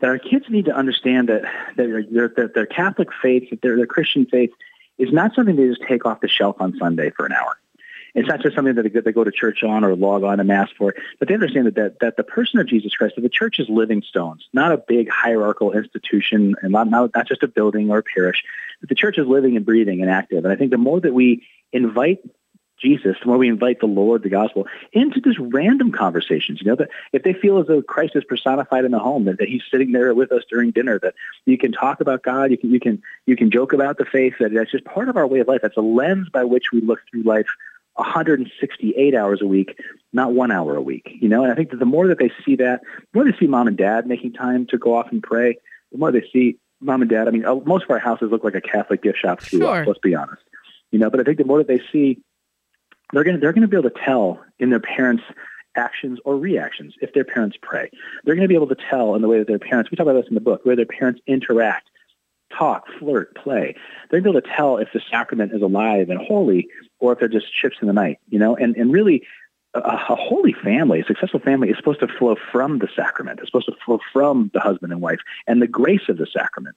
that 0.00 0.08
our 0.08 0.18
kids 0.18 0.46
need 0.48 0.66
to 0.66 0.74
understand 0.74 1.28
that, 1.28 1.42
that 1.76 2.08
their, 2.10 2.28
their, 2.28 2.48
their 2.48 2.66
Catholic 2.66 3.08
faith, 3.22 3.50
that 3.50 3.62
their, 3.62 3.76
their 3.76 3.86
Christian 3.86 4.26
faith 4.26 4.50
is 4.98 5.12
not 5.12 5.34
something 5.34 5.56
they 5.56 5.68
just 5.68 5.82
take 5.88 6.04
off 6.06 6.20
the 6.20 6.28
shelf 6.28 6.56
on 6.60 6.76
Sunday 6.78 7.10
for 7.10 7.26
an 7.26 7.32
hour. 7.32 7.56
It's 8.14 8.28
not 8.28 8.40
just 8.40 8.56
something 8.56 8.74
that 8.74 9.04
they 9.04 9.12
go 9.12 9.24
to 9.24 9.30
church 9.30 9.62
on 9.62 9.84
or 9.84 9.94
log 9.94 10.22
on 10.22 10.38
to 10.38 10.44
mass 10.44 10.70
for, 10.78 10.94
but 11.18 11.28
they 11.28 11.34
understand 11.34 11.66
that, 11.66 11.74
that, 11.74 11.98
that 12.00 12.16
the 12.16 12.24
person 12.24 12.58
of 12.58 12.66
Jesus 12.66 12.94
Christ, 12.94 13.16
that 13.16 13.20
the 13.20 13.28
church 13.28 13.58
is 13.58 13.68
living 13.68 14.02
stones, 14.08 14.48
not 14.54 14.72
a 14.72 14.78
big 14.78 15.10
hierarchical 15.10 15.72
institution 15.72 16.54
and 16.62 16.72
not, 16.72 16.88
not, 16.88 17.10
not 17.14 17.28
just 17.28 17.42
a 17.42 17.48
building 17.48 17.90
or 17.90 17.98
a 17.98 18.02
parish. 18.02 18.42
That 18.80 18.88
the 18.88 18.94
church 18.94 19.18
is 19.18 19.26
living 19.26 19.56
and 19.56 19.66
breathing 19.66 20.00
and 20.00 20.10
active. 20.10 20.44
And 20.44 20.52
I 20.52 20.56
think 20.56 20.70
the 20.70 20.78
more 20.78 20.98
that 20.98 21.12
we 21.12 21.46
invite 21.74 22.20
Jesus, 22.80 23.16
the 23.20 23.26
more 23.26 23.38
we 23.38 23.48
invite 23.48 23.80
the 23.80 23.86
Lord, 23.86 24.22
the 24.22 24.28
gospel, 24.28 24.66
into 24.92 25.20
just 25.20 25.38
random 25.38 25.92
conversations. 25.92 26.60
You 26.60 26.68
know, 26.68 26.76
that 26.76 26.90
if 27.12 27.22
they 27.22 27.32
feel 27.32 27.58
as 27.58 27.66
though 27.66 27.82
Christ 27.82 28.16
is 28.16 28.24
personified 28.24 28.84
in 28.84 28.90
the 28.90 28.98
home, 28.98 29.24
that, 29.24 29.38
that 29.38 29.48
He's 29.48 29.62
sitting 29.70 29.92
there 29.92 30.14
with 30.14 30.32
us 30.32 30.42
during 30.50 30.70
dinner, 30.70 30.98
that 31.00 31.14
you 31.44 31.58
can 31.58 31.72
talk 31.72 32.00
about 32.00 32.22
God, 32.22 32.50
you 32.50 32.58
can 32.58 32.70
you 32.70 32.80
can 32.80 33.02
you 33.26 33.36
can 33.36 33.50
joke 33.50 33.72
about 33.72 33.98
the 33.98 34.04
faith, 34.04 34.34
that 34.40 34.52
that's 34.52 34.70
just 34.70 34.84
part 34.84 35.08
of 35.08 35.16
our 35.16 35.26
way 35.26 35.40
of 35.40 35.48
life. 35.48 35.60
That's 35.62 35.76
a 35.76 35.82
lens 35.82 36.28
by 36.28 36.44
which 36.44 36.72
we 36.72 36.80
look 36.80 37.00
through 37.10 37.22
life 37.22 37.48
168 37.94 39.14
hours 39.14 39.40
a 39.42 39.46
week, 39.46 39.78
not 40.12 40.32
one 40.32 40.50
hour 40.50 40.76
a 40.76 40.82
week. 40.82 41.08
You 41.20 41.28
know, 41.28 41.42
and 41.42 41.52
I 41.52 41.54
think 41.54 41.70
that 41.70 41.78
the 41.78 41.86
more 41.86 42.08
that 42.08 42.18
they 42.18 42.30
see 42.44 42.56
that, 42.56 42.82
the 42.82 43.06
more 43.18 43.24
they 43.24 43.36
see 43.38 43.46
mom 43.46 43.68
and 43.68 43.76
dad 43.76 44.06
making 44.06 44.34
time 44.34 44.66
to 44.66 44.78
go 44.78 44.94
off 44.94 45.10
and 45.10 45.22
pray, 45.22 45.58
the 45.92 45.98
more 45.98 46.12
they 46.12 46.24
see 46.32 46.58
mom 46.80 47.02
and 47.02 47.10
dad. 47.10 47.28
I 47.28 47.30
mean, 47.30 47.44
uh, 47.44 47.54
most 47.54 47.84
of 47.84 47.90
our 47.90 47.98
houses 47.98 48.30
look 48.30 48.44
like 48.44 48.54
a 48.54 48.60
Catholic 48.60 49.02
gift 49.02 49.18
shop 49.18 49.40
to 49.40 49.58
sure. 49.58 49.82
us. 49.82 49.86
Let's 49.86 50.00
be 50.00 50.14
honest. 50.14 50.42
You 50.90 50.98
know, 50.98 51.10
but 51.10 51.20
I 51.20 51.24
think 51.24 51.38
the 51.38 51.44
more 51.44 51.58
that 51.58 51.68
they 51.68 51.80
see, 51.92 52.20
they're 53.12 53.24
going 53.24 53.36
to 53.36 53.40
they're 53.40 53.52
going 53.52 53.62
to 53.62 53.68
be 53.68 53.76
able 53.76 53.90
to 53.90 54.02
tell 54.04 54.40
in 54.58 54.70
their 54.70 54.80
parents' 54.80 55.22
actions 55.76 56.18
or 56.24 56.36
reactions 56.36 56.94
if 57.00 57.12
their 57.12 57.24
parents 57.24 57.56
pray. 57.60 57.90
They're 58.24 58.34
going 58.34 58.48
to 58.48 58.48
be 58.48 58.54
able 58.54 58.68
to 58.68 58.76
tell 58.90 59.14
in 59.14 59.22
the 59.22 59.28
way 59.28 59.38
that 59.38 59.46
their 59.46 59.58
parents. 59.58 59.90
We 59.90 59.96
talk 59.96 60.06
about 60.06 60.20
this 60.20 60.28
in 60.28 60.34
the 60.34 60.40
book, 60.40 60.64
where 60.64 60.76
their 60.76 60.86
parents 60.86 61.20
interact 61.26 61.88
talk, 62.56 62.86
flirt, 62.98 63.34
play. 63.34 63.74
They're 64.10 64.20
going 64.20 64.34
to 64.34 64.40
be 64.40 64.46
able 64.46 64.48
to 64.48 64.56
tell 64.56 64.76
if 64.78 64.88
the 64.92 65.00
sacrament 65.10 65.52
is 65.52 65.62
alive 65.62 66.10
and 66.10 66.20
holy 66.20 66.68
or 66.98 67.12
if 67.12 67.18
they're 67.18 67.28
just 67.28 67.52
chips 67.52 67.76
in 67.80 67.88
the 67.88 67.92
night, 67.92 68.18
you 68.28 68.38
know, 68.38 68.56
and, 68.56 68.76
and 68.76 68.92
really 68.92 69.26
a, 69.74 69.80
a 69.80 70.16
holy 70.16 70.52
family, 70.52 71.00
a 71.00 71.04
successful 71.04 71.40
family 71.40 71.70
is 71.70 71.76
supposed 71.76 72.00
to 72.00 72.08
flow 72.08 72.36
from 72.52 72.78
the 72.78 72.88
sacrament. 72.94 73.40
It's 73.40 73.48
supposed 73.48 73.66
to 73.66 73.76
flow 73.84 74.00
from 74.12 74.50
the 74.54 74.60
husband 74.60 74.92
and 74.92 75.00
wife 75.00 75.20
and 75.46 75.60
the 75.60 75.66
grace 75.66 76.08
of 76.08 76.18
the 76.18 76.26
sacrament. 76.26 76.76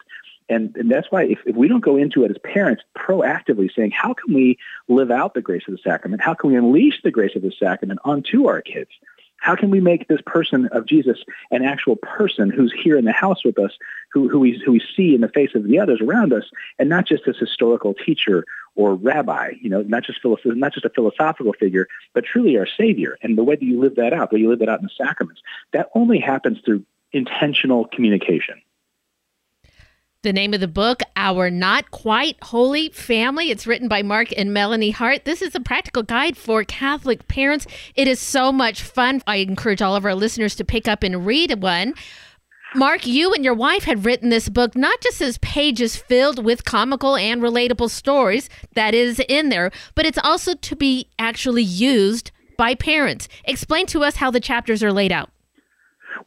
And, 0.50 0.76
and 0.76 0.90
that's 0.90 1.12
why 1.12 1.24
if, 1.24 1.40
if 1.46 1.56
we 1.56 1.68
don't 1.68 1.80
go 1.80 1.96
into 1.96 2.24
it 2.24 2.32
as 2.32 2.38
parents 2.44 2.84
proactively 2.98 3.70
saying, 3.74 3.92
how 3.92 4.14
can 4.14 4.34
we 4.34 4.58
live 4.88 5.12
out 5.12 5.36
the 5.36 5.42
grace 5.42 5.64
of 5.68 5.74
the 5.74 5.80
sacrament? 5.84 6.22
How 6.22 6.34
can 6.34 6.50
we 6.50 6.58
unleash 6.58 7.02
the 7.04 7.12
grace 7.12 7.36
of 7.36 7.44
the 7.44 7.54
sacrament 7.58 8.00
onto 8.04 8.48
our 8.48 8.62
kids? 8.62 8.90
How 9.38 9.56
can 9.56 9.70
we 9.70 9.80
make 9.80 10.08
this 10.08 10.20
person 10.26 10.68
of 10.74 10.86
Jesus 10.86 11.20
an 11.52 11.64
actual 11.64 11.96
person 11.96 12.50
who's 12.50 12.74
here 12.74 12.98
in 12.98 13.06
the 13.06 13.14
house 13.14 13.46
with 13.46 13.58
us, 13.58 13.72
who, 14.12 14.28
who, 14.28 14.40
we, 14.40 14.62
who 14.66 14.74
we 14.74 14.82
see 14.96 15.16
in 15.16 15.22
the 15.22 15.30
face 15.30 15.52
of 15.56 15.64
the 15.64 15.80
others 15.80 16.02
around 16.02 16.34
us, 16.34 16.44
and 16.78 16.90
not 16.90 17.08
just 17.08 17.24
this 17.26 17.38
historical 17.38 17.94
teacher 17.94 18.44
or 18.76 18.96
rabbi, 18.96 19.52
you 19.62 19.70
know, 19.70 19.82
not 19.84 20.04
just, 20.04 20.22
philosoph- 20.22 20.58
not 20.58 20.74
just 20.74 20.86
a 20.86 20.90
philosophical 20.90 21.54
figure, 21.54 21.88
but 22.14 22.26
truly 22.26 22.58
our 22.58 22.68
Savior. 22.68 23.18
And 23.22 23.38
the 23.38 23.44
way 23.44 23.56
that 23.56 23.64
you 23.64 23.80
live 23.80 23.96
that 23.96 24.14
out, 24.14 24.30
the 24.30 24.36
way 24.36 24.42
you 24.42 24.50
live 24.50 24.60
that 24.60 24.70
out 24.70 24.80
in 24.80 24.86
the 24.86 25.06
sacraments, 25.06 25.42
that 25.72 25.90
only 25.96 26.20
happens 26.20 26.60
through 26.66 26.84
intentional 27.14 27.86
communication. 27.86 28.62
The 30.22 30.34
name 30.34 30.54
of 30.54 30.60
the 30.60 30.68
book, 30.68 31.00
Our 31.16 31.50
Not 31.50 31.92
Quite 31.92 32.36
Holy 32.44 32.90
Family. 32.90 33.52
It's 33.52 33.66
written 33.66 33.88
by 33.88 34.04
Mark 34.04 34.34
and 34.36 34.54
Melanie 34.54 34.92
Hart. 34.92 35.24
This 35.24 35.42
is 35.42 35.56
a 35.56 35.62
practical 35.62 36.04
guide 36.04 36.36
for 36.36 36.66
Catholic 36.66 37.30
parents. 37.30 37.66
It 37.96 38.06
is 38.06 38.20
so 38.20 38.52
much 38.52 38.82
fun. 38.82 39.22
I 39.26 39.38
encourage 39.38 39.82
all 39.82 39.96
of 39.96 40.04
our 40.04 40.14
listeners 40.14 40.56
to 40.56 40.66
pick 40.66 40.90
up 40.90 41.04
and 41.04 41.26
read 41.26 41.62
one. 41.62 41.94
Mark, 42.76 43.08
you 43.08 43.34
and 43.34 43.46
your 43.46 43.54
wife 43.54 43.86
had 43.86 44.04
written 44.04 44.28
this 44.28 44.50
book 44.50 44.76
not 44.76 45.00
just 45.00 45.22
as 45.22 45.38
pages 45.38 45.96
filled 45.96 46.44
with 46.44 46.66
comical 46.66 47.16
and 47.16 47.42
relatable 47.42 47.90
stories, 47.90 48.50
that 48.74 48.94
is 48.94 49.22
in 49.30 49.48
there, 49.48 49.72
but 49.96 50.06
it's 50.06 50.20
also 50.22 50.54
to 50.54 50.76
be 50.76 51.08
actually 51.18 51.64
used 51.64 52.32
by 52.58 52.76
parents. 52.76 53.30
Explain 53.46 53.86
to 53.86 54.04
us 54.04 54.18
how 54.18 54.30
the 54.30 54.42
chapters 54.42 54.84
are 54.84 54.92
laid 54.92 55.14
out. 55.14 55.30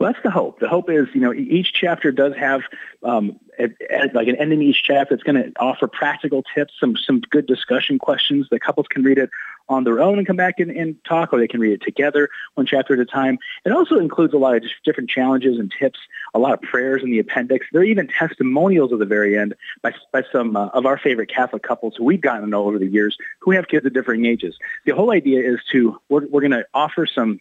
Well, 0.03 0.13
that's 0.13 0.25
the 0.25 0.33
hope. 0.33 0.59
The 0.59 0.69
hope 0.69 0.91
is, 0.91 1.07
you 1.15 1.21
know, 1.21 1.33
each 1.33 1.73
chapter 1.73 2.11
does 2.11 2.35
have 2.35 2.63
um, 3.05 3.39
a, 3.57 3.69
a, 3.89 4.11
like 4.13 4.27
an 4.27 4.35
end 4.35 4.53
in 4.53 4.61
each 4.61 4.83
chapter. 4.83 5.15
It's 5.15 5.23
going 5.23 5.41
to 5.41 5.53
offer 5.61 5.87
practical 5.87 6.43
tips, 6.57 6.75
some 6.81 6.97
some 6.97 7.21
good 7.21 7.47
discussion 7.47 8.01
questions. 8.01 8.49
The 8.51 8.59
couples 8.59 8.89
can 8.89 9.05
read 9.05 9.17
it 9.17 9.31
on 9.69 9.85
their 9.85 10.01
own 10.01 10.19
and 10.19 10.27
come 10.27 10.35
back 10.35 10.59
and, 10.59 10.73
and 10.73 10.97
talk, 11.05 11.33
or 11.33 11.39
they 11.39 11.47
can 11.47 11.61
read 11.61 11.75
it 11.75 11.83
together, 11.83 12.31
one 12.55 12.67
chapter 12.67 12.95
at 12.95 12.99
a 12.99 13.05
time. 13.05 13.39
It 13.65 13.71
also 13.71 14.01
includes 14.01 14.35
a 14.35 14.39
lot 14.39 14.57
of 14.57 14.65
different 14.85 15.09
challenges 15.09 15.57
and 15.57 15.73
tips, 15.79 16.01
a 16.35 16.41
lot 16.41 16.53
of 16.53 16.63
prayers 16.63 17.05
in 17.05 17.13
the 17.13 17.21
appendix. 17.21 17.67
There 17.71 17.83
are 17.83 17.85
even 17.85 18.09
testimonials 18.09 18.93
at 18.93 18.99
the 18.99 19.07
very 19.07 19.39
end 19.39 19.55
by, 19.83 19.95
by 20.11 20.25
some 20.33 20.57
uh, 20.57 20.67
of 20.71 20.85
our 20.85 20.99
favorite 20.99 21.31
Catholic 21.31 21.63
couples 21.63 21.95
who 21.97 22.03
we've 22.03 22.21
gotten 22.21 22.43
to 22.43 22.49
know 22.49 22.67
over 22.67 22.81
the 22.81 22.89
years 22.89 23.17
who 23.39 23.53
have 23.53 23.69
kids 23.69 23.87
at 23.87 23.93
differing 23.93 24.27
ages. 24.27 24.59
The 24.85 24.97
whole 24.97 25.13
idea 25.13 25.49
is 25.49 25.61
to, 25.71 25.97
we're, 26.09 26.27
we're 26.27 26.41
going 26.41 26.51
to 26.51 26.67
offer 26.75 27.07
some 27.07 27.39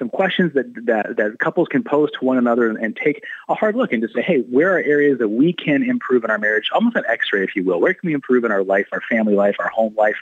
some 0.00 0.08
questions 0.08 0.54
that, 0.54 0.74
that, 0.86 1.16
that 1.16 1.38
couples 1.38 1.68
can 1.68 1.84
pose 1.84 2.10
to 2.12 2.24
one 2.24 2.38
another 2.38 2.68
and, 2.68 2.78
and, 2.78 2.96
take 2.96 3.22
a 3.48 3.54
hard 3.54 3.76
look 3.76 3.92
and 3.92 4.02
just 4.02 4.14
say, 4.14 4.22
hey, 4.22 4.38
where 4.38 4.74
are 4.76 4.80
areas 4.80 5.18
that 5.18 5.28
we 5.28 5.52
can 5.52 5.82
improve 5.82 6.24
in 6.24 6.30
our 6.30 6.38
marriage? 6.38 6.70
Almost 6.74 6.96
an 6.96 7.04
x-ray, 7.06 7.44
if 7.44 7.54
you 7.54 7.64
will. 7.64 7.80
Where 7.80 7.94
can 7.94 8.06
we 8.06 8.14
improve 8.14 8.44
in 8.44 8.50
our 8.50 8.64
life, 8.64 8.88
our 8.92 9.02
family 9.02 9.34
life, 9.34 9.56
our 9.60 9.68
home 9.68 9.94
life, 9.96 10.16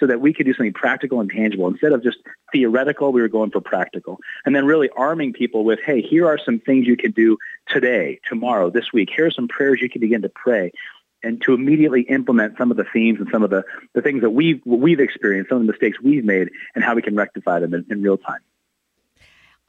so 0.00 0.06
that 0.06 0.20
we 0.20 0.32
could 0.32 0.46
do 0.46 0.54
something 0.54 0.72
practical 0.72 1.20
and 1.20 1.30
tangible. 1.30 1.68
Instead 1.68 1.92
of 1.92 2.02
just 2.02 2.18
theoretical, 2.50 3.12
we 3.12 3.20
were 3.20 3.28
going 3.28 3.50
for 3.50 3.60
practical. 3.60 4.18
And 4.46 4.56
then 4.56 4.64
really 4.64 4.88
arming 4.96 5.34
people 5.34 5.62
with, 5.62 5.78
hey, 5.84 6.00
here 6.00 6.26
are 6.26 6.38
some 6.38 6.58
things 6.58 6.86
you 6.86 6.96
can 6.96 7.10
do 7.10 7.36
today, 7.68 8.18
tomorrow, 8.26 8.70
this 8.70 8.92
week. 8.92 9.10
Here 9.14 9.26
are 9.26 9.30
some 9.30 9.46
prayers 9.46 9.80
you 9.82 9.90
can 9.90 10.00
begin 10.00 10.22
to 10.22 10.30
pray 10.30 10.72
and 11.22 11.42
to 11.42 11.52
immediately 11.52 12.00
implement 12.02 12.56
some 12.56 12.70
of 12.70 12.78
the 12.78 12.86
themes 12.90 13.20
and 13.20 13.28
some 13.30 13.42
of 13.42 13.50
the, 13.50 13.62
the 13.92 14.00
things 14.00 14.22
that 14.22 14.30
we've, 14.30 14.62
we've 14.64 15.00
experienced, 15.00 15.50
some 15.50 15.60
of 15.60 15.66
the 15.66 15.72
mistakes 15.72 16.00
we've 16.00 16.24
made, 16.24 16.48
and 16.74 16.82
how 16.82 16.94
we 16.94 17.02
can 17.02 17.14
rectify 17.14 17.60
them 17.60 17.74
in, 17.74 17.84
in 17.90 18.02
real 18.02 18.16
time. 18.16 18.40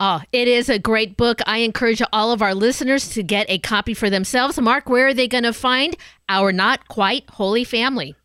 Oh, 0.04 0.20
it 0.32 0.48
is 0.48 0.68
a 0.68 0.80
great 0.80 1.16
book. 1.16 1.42
I 1.46 1.60
encourage 1.60 2.02
all 2.12 2.32
of 2.32 2.42
our 2.42 2.56
listeners 2.56 3.10
to 3.10 3.22
get 3.22 3.46
a 3.52 3.60
copy 3.60 3.94
for 3.94 4.10
themselves. 4.10 4.60
Mark, 4.60 4.90
where 4.90 5.06
are 5.06 5.14
they 5.14 5.28
going 5.28 5.44
to 5.44 5.54
find 5.54 5.96
our 6.28 6.52
Not 6.52 6.88
Quite 6.88 7.30
Holy 7.30 7.64
Family? 7.64 8.16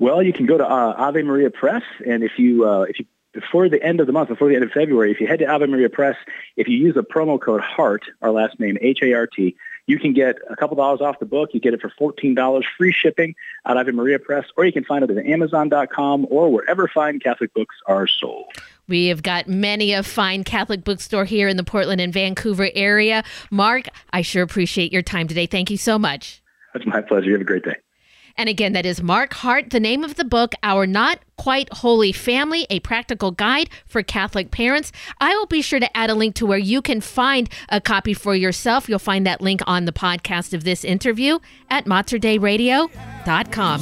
Well, 0.00 0.20
you 0.20 0.32
can 0.32 0.46
go 0.46 0.58
to 0.58 0.68
uh, 0.68 0.94
Ave 0.98 1.22
Maria 1.22 1.48
Press, 1.48 1.84
and 2.04 2.24
if 2.24 2.32
you 2.38 2.68
uh, 2.68 2.86
if 2.88 2.98
you 2.98 3.04
before 3.32 3.68
the 3.68 3.80
end 3.80 4.00
of 4.00 4.08
the 4.08 4.12
month, 4.12 4.30
before 4.30 4.48
the 4.48 4.56
end 4.56 4.64
of 4.64 4.72
February, 4.72 5.12
if 5.12 5.20
you 5.20 5.28
head 5.28 5.38
to 5.38 5.46
Ave 5.46 5.66
Maria 5.66 5.88
Press, 5.88 6.16
if 6.56 6.66
you 6.66 6.76
use 6.76 6.96
the 6.96 7.04
promo 7.04 7.40
code 7.40 7.60
HART, 7.60 8.02
our 8.20 8.32
last 8.32 8.58
name, 8.58 8.76
H-A-R-T, 8.80 9.54
you 9.86 9.98
can 10.00 10.12
get 10.12 10.38
a 10.50 10.56
couple 10.56 10.74
dollars 10.76 11.00
off 11.00 11.20
the 11.20 11.26
book. 11.26 11.50
You 11.52 11.60
get 11.60 11.72
it 11.72 11.80
for 11.80 11.92
$14, 12.00 12.64
free 12.76 12.92
shipping 12.92 13.36
at 13.64 13.76
Ave 13.76 13.92
Maria 13.92 14.18
Press, 14.18 14.46
or 14.56 14.64
you 14.64 14.72
can 14.72 14.84
find 14.84 15.04
it 15.04 15.10
at 15.10 15.24
Amazon.com 15.24 16.26
or 16.30 16.50
wherever 16.50 16.88
fine 16.88 17.20
Catholic 17.20 17.54
books 17.54 17.76
are 17.86 18.08
sold. 18.08 18.46
We 18.88 19.06
have 19.06 19.22
got 19.22 19.48
many 19.48 19.92
a 19.92 20.02
fine 20.02 20.44
Catholic 20.44 20.84
bookstore 20.84 21.24
here 21.24 21.48
in 21.48 21.56
the 21.56 21.64
Portland 21.64 22.00
and 22.00 22.12
Vancouver 22.12 22.70
area. 22.74 23.24
Mark, 23.50 23.88
I 24.12 24.22
sure 24.22 24.42
appreciate 24.42 24.92
your 24.92 25.02
time 25.02 25.28
today. 25.28 25.46
Thank 25.46 25.70
you 25.70 25.76
so 25.76 25.98
much. 25.98 26.42
It's 26.74 26.86
my 26.86 27.00
pleasure. 27.00 27.26
You 27.26 27.32
have 27.32 27.40
a 27.40 27.44
great 27.44 27.64
day. 27.64 27.76
And 28.38 28.48
again, 28.50 28.74
that 28.74 28.84
is 28.84 29.02
Mark 29.02 29.32
Hart. 29.32 29.70
The 29.70 29.80
name 29.80 30.04
of 30.04 30.16
the 30.16 30.24
book, 30.24 30.52
Our 30.62 30.86
Not 30.86 31.20
Quite 31.38 31.72
Holy 31.72 32.12
Family, 32.12 32.66
a 32.68 32.80
practical 32.80 33.30
guide 33.30 33.70
for 33.86 34.02
Catholic 34.02 34.50
parents. 34.50 34.92
I 35.20 35.34
will 35.34 35.46
be 35.46 35.62
sure 35.62 35.80
to 35.80 35.96
add 35.96 36.10
a 36.10 36.14
link 36.14 36.34
to 36.36 36.44
where 36.44 36.58
you 36.58 36.82
can 36.82 37.00
find 37.00 37.48
a 37.70 37.80
copy 37.80 38.12
for 38.12 38.34
yourself. 38.34 38.90
You'll 38.90 38.98
find 38.98 39.26
that 39.26 39.40
link 39.40 39.62
on 39.66 39.86
the 39.86 39.92
podcast 39.92 40.52
of 40.52 40.64
this 40.64 40.84
interview 40.84 41.38
at 41.70 41.86
materdeiradio.com. 41.86 43.80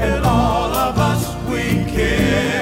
And 0.00 0.24
all 0.24 0.74
of 0.74 0.98
us 0.98 1.34
we 1.48 1.90
care. 1.90 2.61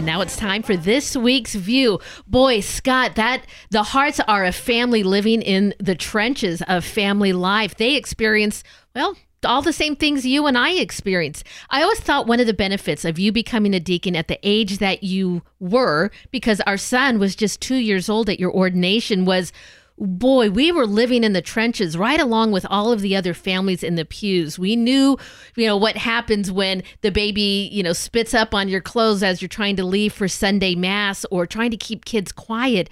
And 0.00 0.06
now 0.06 0.22
it's 0.22 0.34
time 0.34 0.62
for 0.62 0.78
this 0.78 1.14
week's 1.14 1.54
view. 1.54 2.00
Boy, 2.26 2.60
Scott, 2.60 3.16
that 3.16 3.44
the 3.68 3.82
Harts 3.82 4.18
are 4.20 4.46
a 4.46 4.50
family 4.50 5.02
living 5.02 5.42
in 5.42 5.74
the 5.78 5.94
trenches 5.94 6.62
of 6.62 6.86
family 6.86 7.34
life. 7.34 7.74
They 7.74 7.96
experience, 7.96 8.64
well, 8.94 9.14
all 9.44 9.60
the 9.60 9.74
same 9.74 9.94
things 9.94 10.24
you 10.24 10.46
and 10.46 10.56
I 10.56 10.70
experience. 10.70 11.44
I 11.68 11.82
always 11.82 12.00
thought 12.00 12.26
one 12.26 12.40
of 12.40 12.46
the 12.46 12.54
benefits 12.54 13.04
of 13.04 13.18
you 13.18 13.30
becoming 13.30 13.74
a 13.74 13.78
deacon 13.78 14.16
at 14.16 14.28
the 14.28 14.38
age 14.42 14.78
that 14.78 15.02
you 15.04 15.42
were, 15.58 16.10
because 16.30 16.62
our 16.62 16.78
son 16.78 17.18
was 17.18 17.36
just 17.36 17.60
two 17.60 17.76
years 17.76 18.08
old 18.08 18.30
at 18.30 18.40
your 18.40 18.54
ordination, 18.54 19.26
was 19.26 19.52
boy, 20.00 20.50
we 20.50 20.72
were 20.72 20.86
living 20.86 21.24
in 21.24 21.34
the 21.34 21.42
trenches 21.42 21.96
right 21.96 22.18
along 22.18 22.52
with 22.52 22.64
all 22.70 22.90
of 22.90 23.02
the 23.02 23.14
other 23.14 23.34
families 23.34 23.82
in 23.82 23.96
the 23.96 24.04
pews. 24.04 24.58
We 24.58 24.74
knew, 24.74 25.18
you 25.56 25.66
know, 25.66 25.76
what 25.76 25.96
happens 25.96 26.50
when 26.50 26.82
the 27.02 27.10
baby, 27.10 27.68
you 27.70 27.82
know, 27.82 27.92
spits 27.92 28.32
up 28.32 28.54
on 28.54 28.68
your 28.68 28.80
clothes 28.80 29.22
as 29.22 29.42
you're 29.42 29.48
trying 29.48 29.76
to 29.76 29.84
leave 29.84 30.12
for 30.12 30.26
Sunday 30.26 30.74
Mass 30.74 31.26
or 31.30 31.46
trying 31.46 31.70
to 31.70 31.76
keep 31.76 32.06
kids 32.06 32.32
quiet. 32.32 32.88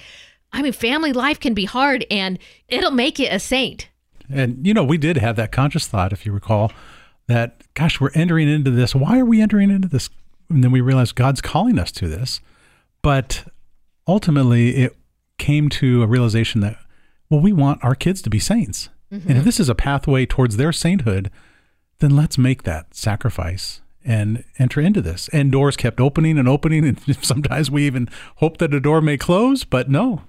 I 0.53 0.61
mean, 0.63 0.73
family 0.73 1.13
life 1.13 1.41
can 1.41 1.55
be 1.55 1.65
hard 1.65 2.05
and 2.11 2.39
it'll 2.69 2.91
make 2.91 3.19
you 3.19 3.29
a 3.31 3.41
saint. 3.41 3.89
And, 4.31 4.67
you 4.67 4.75
know, 4.75 4.85
we 4.85 4.99
did 4.99 5.17
have 5.17 5.37
that 5.37 5.51
conscious 5.51 5.87
thought, 5.87 6.13
if 6.13 6.27
you 6.27 6.33
recall, 6.33 6.73
that, 7.27 7.63
gosh, 7.73 8.01
we're 8.01 8.11
entering 8.15 8.49
into 8.49 8.71
this. 8.71 8.95
Why 8.95 9.19
are 9.19 9.25
we 9.25 9.41
entering 9.41 9.71
into 9.71 9.89
this? 9.89 10.11
And 10.51 10.63
then 10.63 10.73
we 10.73 10.83
realized 10.83 11.15
God's 11.15 11.41
calling 11.41 11.79
us 11.79 11.91
to 11.93 12.09
this. 12.09 12.41
But 13.01 13.45
ultimately, 14.07 14.77
it 14.77 14.97
came 15.39 15.69
to 15.71 16.03
a 16.03 16.07
realization 16.07 16.61
that 16.61 16.77
well, 17.31 17.41
we 17.41 17.53
want 17.53 17.85
our 17.85 17.95
kids 17.95 18.23
to 18.23 18.31
be 18.31 18.39
saints. 18.39 18.89
Mm-hmm. 19.13 19.29
And 19.29 19.39
if 19.39 19.45
this 19.45 19.61
is 19.61 19.69
a 19.69 19.75
pathway 19.75 20.27
towards 20.27 20.57
their 20.57 20.73
sainthood, 20.73 21.31
then 22.01 22.15
let's 22.15 22.39
make 22.39 22.63
that 22.63 22.95
sacrifice 22.95 23.81
and 24.05 24.45
enter 24.59 24.81
into 24.81 25.01
this. 25.01 25.29
And 25.33 25.53
doors 25.53 25.77
kept 25.77 26.01
opening 26.01 26.39
and 26.39 26.49
opening. 26.49 26.87
And 26.87 26.99
sometimes 27.25 27.71
we 27.71 27.87
even 27.87 28.09
hope 28.37 28.59
that 28.59 28.75
a 28.75 28.81
door 28.81 29.01
may 29.01 29.17
close, 29.17 29.65
but 29.65 29.91
no. 29.91 30.23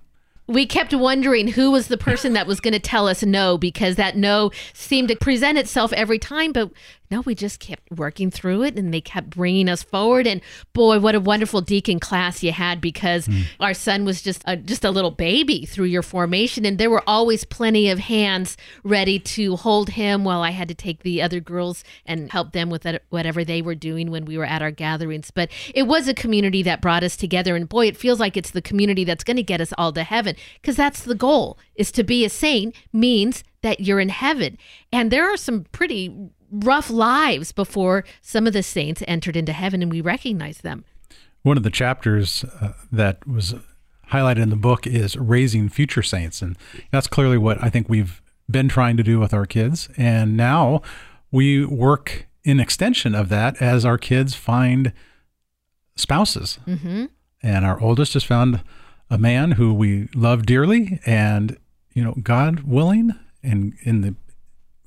We 0.49 0.65
kept 0.65 0.95
wondering 0.95 1.49
who 1.49 1.69
was 1.69 1.87
the 1.87 1.97
person 1.97 2.33
that 2.33 2.47
was 2.47 2.59
going 2.59 2.73
to 2.73 2.79
tell 2.79 3.07
us 3.07 3.21
no 3.23 3.55
because 3.55 3.97
that 3.97 4.17
no 4.17 4.51
seemed 4.73 5.09
to 5.09 5.15
present 5.15 5.59
itself 5.59 5.93
every 5.93 6.17
time. 6.17 6.51
But 6.51 6.71
no, 7.11 7.21
we 7.21 7.33
just 7.33 7.59
kept 7.59 7.91
working 7.91 8.29
through 8.29 8.63
it 8.63 8.77
and 8.77 8.93
they 8.93 9.01
kept 9.01 9.31
bringing 9.31 9.67
us 9.67 9.81
forward. 9.81 10.27
And 10.27 10.41
boy, 10.73 10.99
what 10.99 11.15
a 11.15 11.19
wonderful 11.19 11.61
deacon 11.61 11.99
class 11.99 12.43
you 12.43 12.51
had 12.51 12.79
because 12.79 13.27
mm. 13.27 13.45
our 13.59 13.73
son 13.73 14.05
was 14.05 14.21
just 14.21 14.43
a, 14.45 14.55
just 14.55 14.85
a 14.85 14.91
little 14.91 15.09
baby 15.09 15.65
through 15.65 15.85
your 15.85 16.03
formation. 16.03 16.65
And 16.65 16.77
there 16.77 16.89
were 16.89 17.03
always 17.07 17.45
plenty 17.45 17.89
of 17.89 17.97
hands 17.97 18.57
ready 18.83 19.17
to 19.19 19.55
hold 19.55 19.91
him 19.91 20.23
while 20.23 20.41
I 20.41 20.51
had 20.51 20.67
to 20.67 20.75
take 20.75 21.01
the 21.01 21.21
other 21.21 21.39
girls 21.39 21.83
and 22.05 22.31
help 22.31 22.51
them 22.51 22.69
with 22.69 22.85
whatever 23.09 23.43
they 23.43 23.63
were 23.63 23.75
doing 23.75 24.11
when 24.11 24.25
we 24.25 24.37
were 24.37 24.45
at 24.45 24.61
our 24.61 24.71
gatherings. 24.71 25.31
But 25.31 25.49
it 25.73 25.83
was 25.83 26.07
a 26.07 26.13
community 26.13 26.61
that 26.63 26.81
brought 26.81 27.03
us 27.03 27.17
together. 27.17 27.55
And 27.55 27.67
boy, 27.67 27.87
it 27.87 27.97
feels 27.97 28.19
like 28.19 28.37
it's 28.37 28.51
the 28.51 28.61
community 28.61 29.03
that's 29.03 29.23
going 29.23 29.37
to 29.37 29.43
get 29.43 29.61
us 29.61 29.73
all 29.79 29.91
to 29.93 30.03
heaven 30.03 30.35
because 30.61 30.75
that's 30.75 31.03
the 31.03 31.15
goal 31.15 31.57
is 31.75 31.91
to 31.93 32.03
be 32.03 32.25
a 32.25 32.29
saint 32.29 32.75
means 32.93 33.43
that 33.61 33.81
you're 33.81 33.99
in 33.99 34.09
heaven. 34.09 34.57
And 34.91 35.11
there 35.11 35.31
are 35.31 35.37
some 35.37 35.65
pretty 35.71 36.29
rough 36.51 36.89
lives 36.89 37.51
before 37.51 38.03
some 38.21 38.47
of 38.47 38.53
the 38.53 38.63
saints 38.63 39.03
entered 39.07 39.35
into 39.35 39.53
heaven 39.53 39.81
and 39.81 39.91
we 39.91 40.01
recognize 40.01 40.59
them. 40.59 40.85
One 41.43 41.57
of 41.57 41.63
the 41.63 41.69
chapters 41.69 42.43
uh, 42.61 42.73
that 42.91 43.25
was 43.27 43.55
highlighted 44.11 44.41
in 44.41 44.49
the 44.49 44.55
book 44.55 44.87
is 44.87 45.15
raising 45.15 45.69
future 45.69 46.01
saints. 46.01 46.41
And 46.41 46.57
that's 46.91 47.07
clearly 47.07 47.37
what 47.37 47.63
I 47.63 47.69
think 47.69 47.87
we've 47.87 48.21
been 48.49 48.67
trying 48.67 48.97
to 48.97 49.03
do 49.03 49.19
with 49.19 49.33
our 49.33 49.45
kids. 49.45 49.89
And 49.97 50.35
now 50.35 50.81
we 51.31 51.65
work 51.65 52.27
in 52.43 52.59
extension 52.59 53.13
of 53.13 53.29
that 53.29 53.61
as 53.61 53.85
our 53.85 53.97
kids 53.97 54.33
find 54.35 54.93
spouses. 55.95 56.59
Mm-hmm. 56.67 57.05
And 57.41 57.65
our 57.65 57.79
oldest 57.79 58.13
has 58.13 58.23
found 58.23 58.61
a 59.09 59.17
man 59.17 59.51
who 59.51 59.73
we 59.73 60.09
love 60.13 60.45
dearly. 60.45 60.99
And, 61.05 61.57
you 61.93 62.03
know, 62.03 62.15
God 62.21 62.61
willing, 62.61 63.13
and 63.43 63.73
in 63.83 64.01
the 64.01 64.15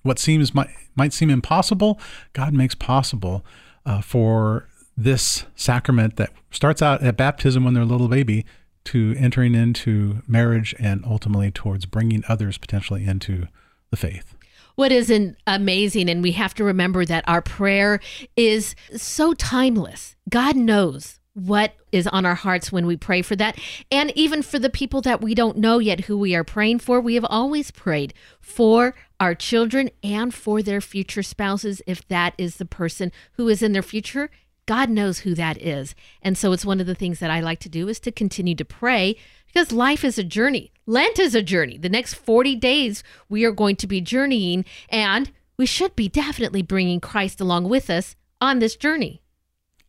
what 0.02 0.18
seems 0.18 0.54
might, 0.54 0.70
might 0.96 1.12
seem 1.12 1.30
impossible, 1.30 2.00
God 2.32 2.52
makes 2.52 2.74
possible 2.74 3.44
uh, 3.86 4.00
for 4.00 4.68
this 4.96 5.44
sacrament 5.54 6.16
that 6.16 6.32
starts 6.50 6.82
out 6.82 7.02
at 7.02 7.16
baptism 7.16 7.64
when 7.64 7.74
they're 7.74 7.82
a 7.82 7.86
little 7.86 8.08
baby 8.08 8.44
to 8.84 9.14
entering 9.16 9.54
into 9.54 10.22
marriage 10.26 10.74
and 10.78 11.04
ultimately 11.06 11.50
towards 11.50 11.86
bringing 11.86 12.24
others 12.28 12.58
potentially 12.58 13.04
into 13.04 13.46
the 13.90 13.96
faith. 13.96 14.34
What 14.74 14.90
is 14.90 15.10
an 15.10 15.36
amazing, 15.46 16.08
and 16.08 16.22
we 16.22 16.32
have 16.32 16.54
to 16.54 16.64
remember 16.64 17.04
that 17.04 17.24
our 17.28 17.42
prayer 17.42 18.00
is 18.36 18.74
so 18.96 19.34
timeless. 19.34 20.16
God 20.28 20.56
knows 20.56 21.20
what 21.34 21.74
is 21.90 22.06
on 22.06 22.26
our 22.26 22.34
hearts 22.34 22.70
when 22.70 22.86
we 22.86 22.96
pray 22.96 23.22
for 23.22 23.36
that. 23.36 23.58
And 23.90 24.12
even 24.16 24.42
for 24.42 24.58
the 24.58 24.70
people 24.70 25.00
that 25.02 25.20
we 25.20 25.34
don't 25.34 25.56
know 25.56 25.78
yet 25.78 26.00
who 26.00 26.18
we 26.18 26.34
are 26.34 26.44
praying 26.44 26.80
for, 26.80 27.00
we 27.00 27.14
have 27.14 27.24
always 27.28 27.70
prayed 27.70 28.12
for 28.40 28.94
our 29.18 29.34
children 29.34 29.90
and 30.02 30.34
for 30.34 30.62
their 30.62 30.80
future 30.80 31.22
spouses 31.22 31.80
if 31.86 32.06
that 32.08 32.34
is 32.36 32.56
the 32.56 32.64
person 32.64 33.12
who 33.34 33.48
is 33.48 33.62
in 33.62 33.72
their 33.72 33.82
future. 33.82 34.30
God 34.66 34.90
knows 34.90 35.20
who 35.20 35.34
that 35.34 35.60
is. 35.60 35.94
And 36.20 36.38
so 36.38 36.52
it's 36.52 36.64
one 36.64 36.80
of 36.80 36.86
the 36.86 36.94
things 36.94 37.18
that 37.18 37.30
I 37.30 37.40
like 37.40 37.60
to 37.60 37.68
do 37.68 37.88
is 37.88 37.98
to 38.00 38.12
continue 38.12 38.54
to 38.54 38.64
pray 38.64 39.16
because 39.46 39.72
life 39.72 40.04
is 40.04 40.18
a 40.18 40.24
journey. 40.24 40.72
Lent 40.86 41.18
is 41.18 41.34
a 41.34 41.42
journey. 41.42 41.78
The 41.78 41.88
next 41.88 42.14
40 42.14 42.56
days 42.56 43.02
we 43.28 43.44
are 43.44 43.52
going 43.52 43.76
to 43.76 43.86
be 43.86 44.00
journeying 44.00 44.64
and 44.88 45.32
we 45.56 45.66
should 45.66 45.96
be 45.96 46.08
definitely 46.08 46.62
bringing 46.62 47.00
Christ 47.00 47.40
along 47.40 47.68
with 47.68 47.90
us 47.90 48.16
on 48.40 48.58
this 48.58 48.76
journey. 48.76 49.22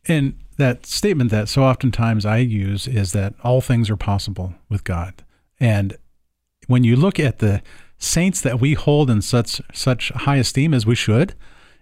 And 0.06 0.34
that 0.56 0.86
statement 0.86 1.30
that 1.30 1.48
so 1.48 1.64
oftentimes 1.64 2.24
I 2.24 2.38
use 2.38 2.86
is 2.86 3.12
that 3.12 3.34
all 3.42 3.60
things 3.60 3.90
are 3.90 3.96
possible 3.96 4.54
with 4.68 4.84
God. 4.84 5.24
And 5.58 5.96
when 6.66 6.84
you 6.84 6.96
look 6.96 7.18
at 7.18 7.38
the 7.38 7.62
saints 7.98 8.40
that 8.40 8.60
we 8.60 8.74
hold 8.74 9.10
in 9.10 9.22
such 9.22 9.60
such 9.72 10.10
high 10.10 10.36
esteem 10.36 10.74
as 10.74 10.86
we 10.86 10.94
should 10.94 11.34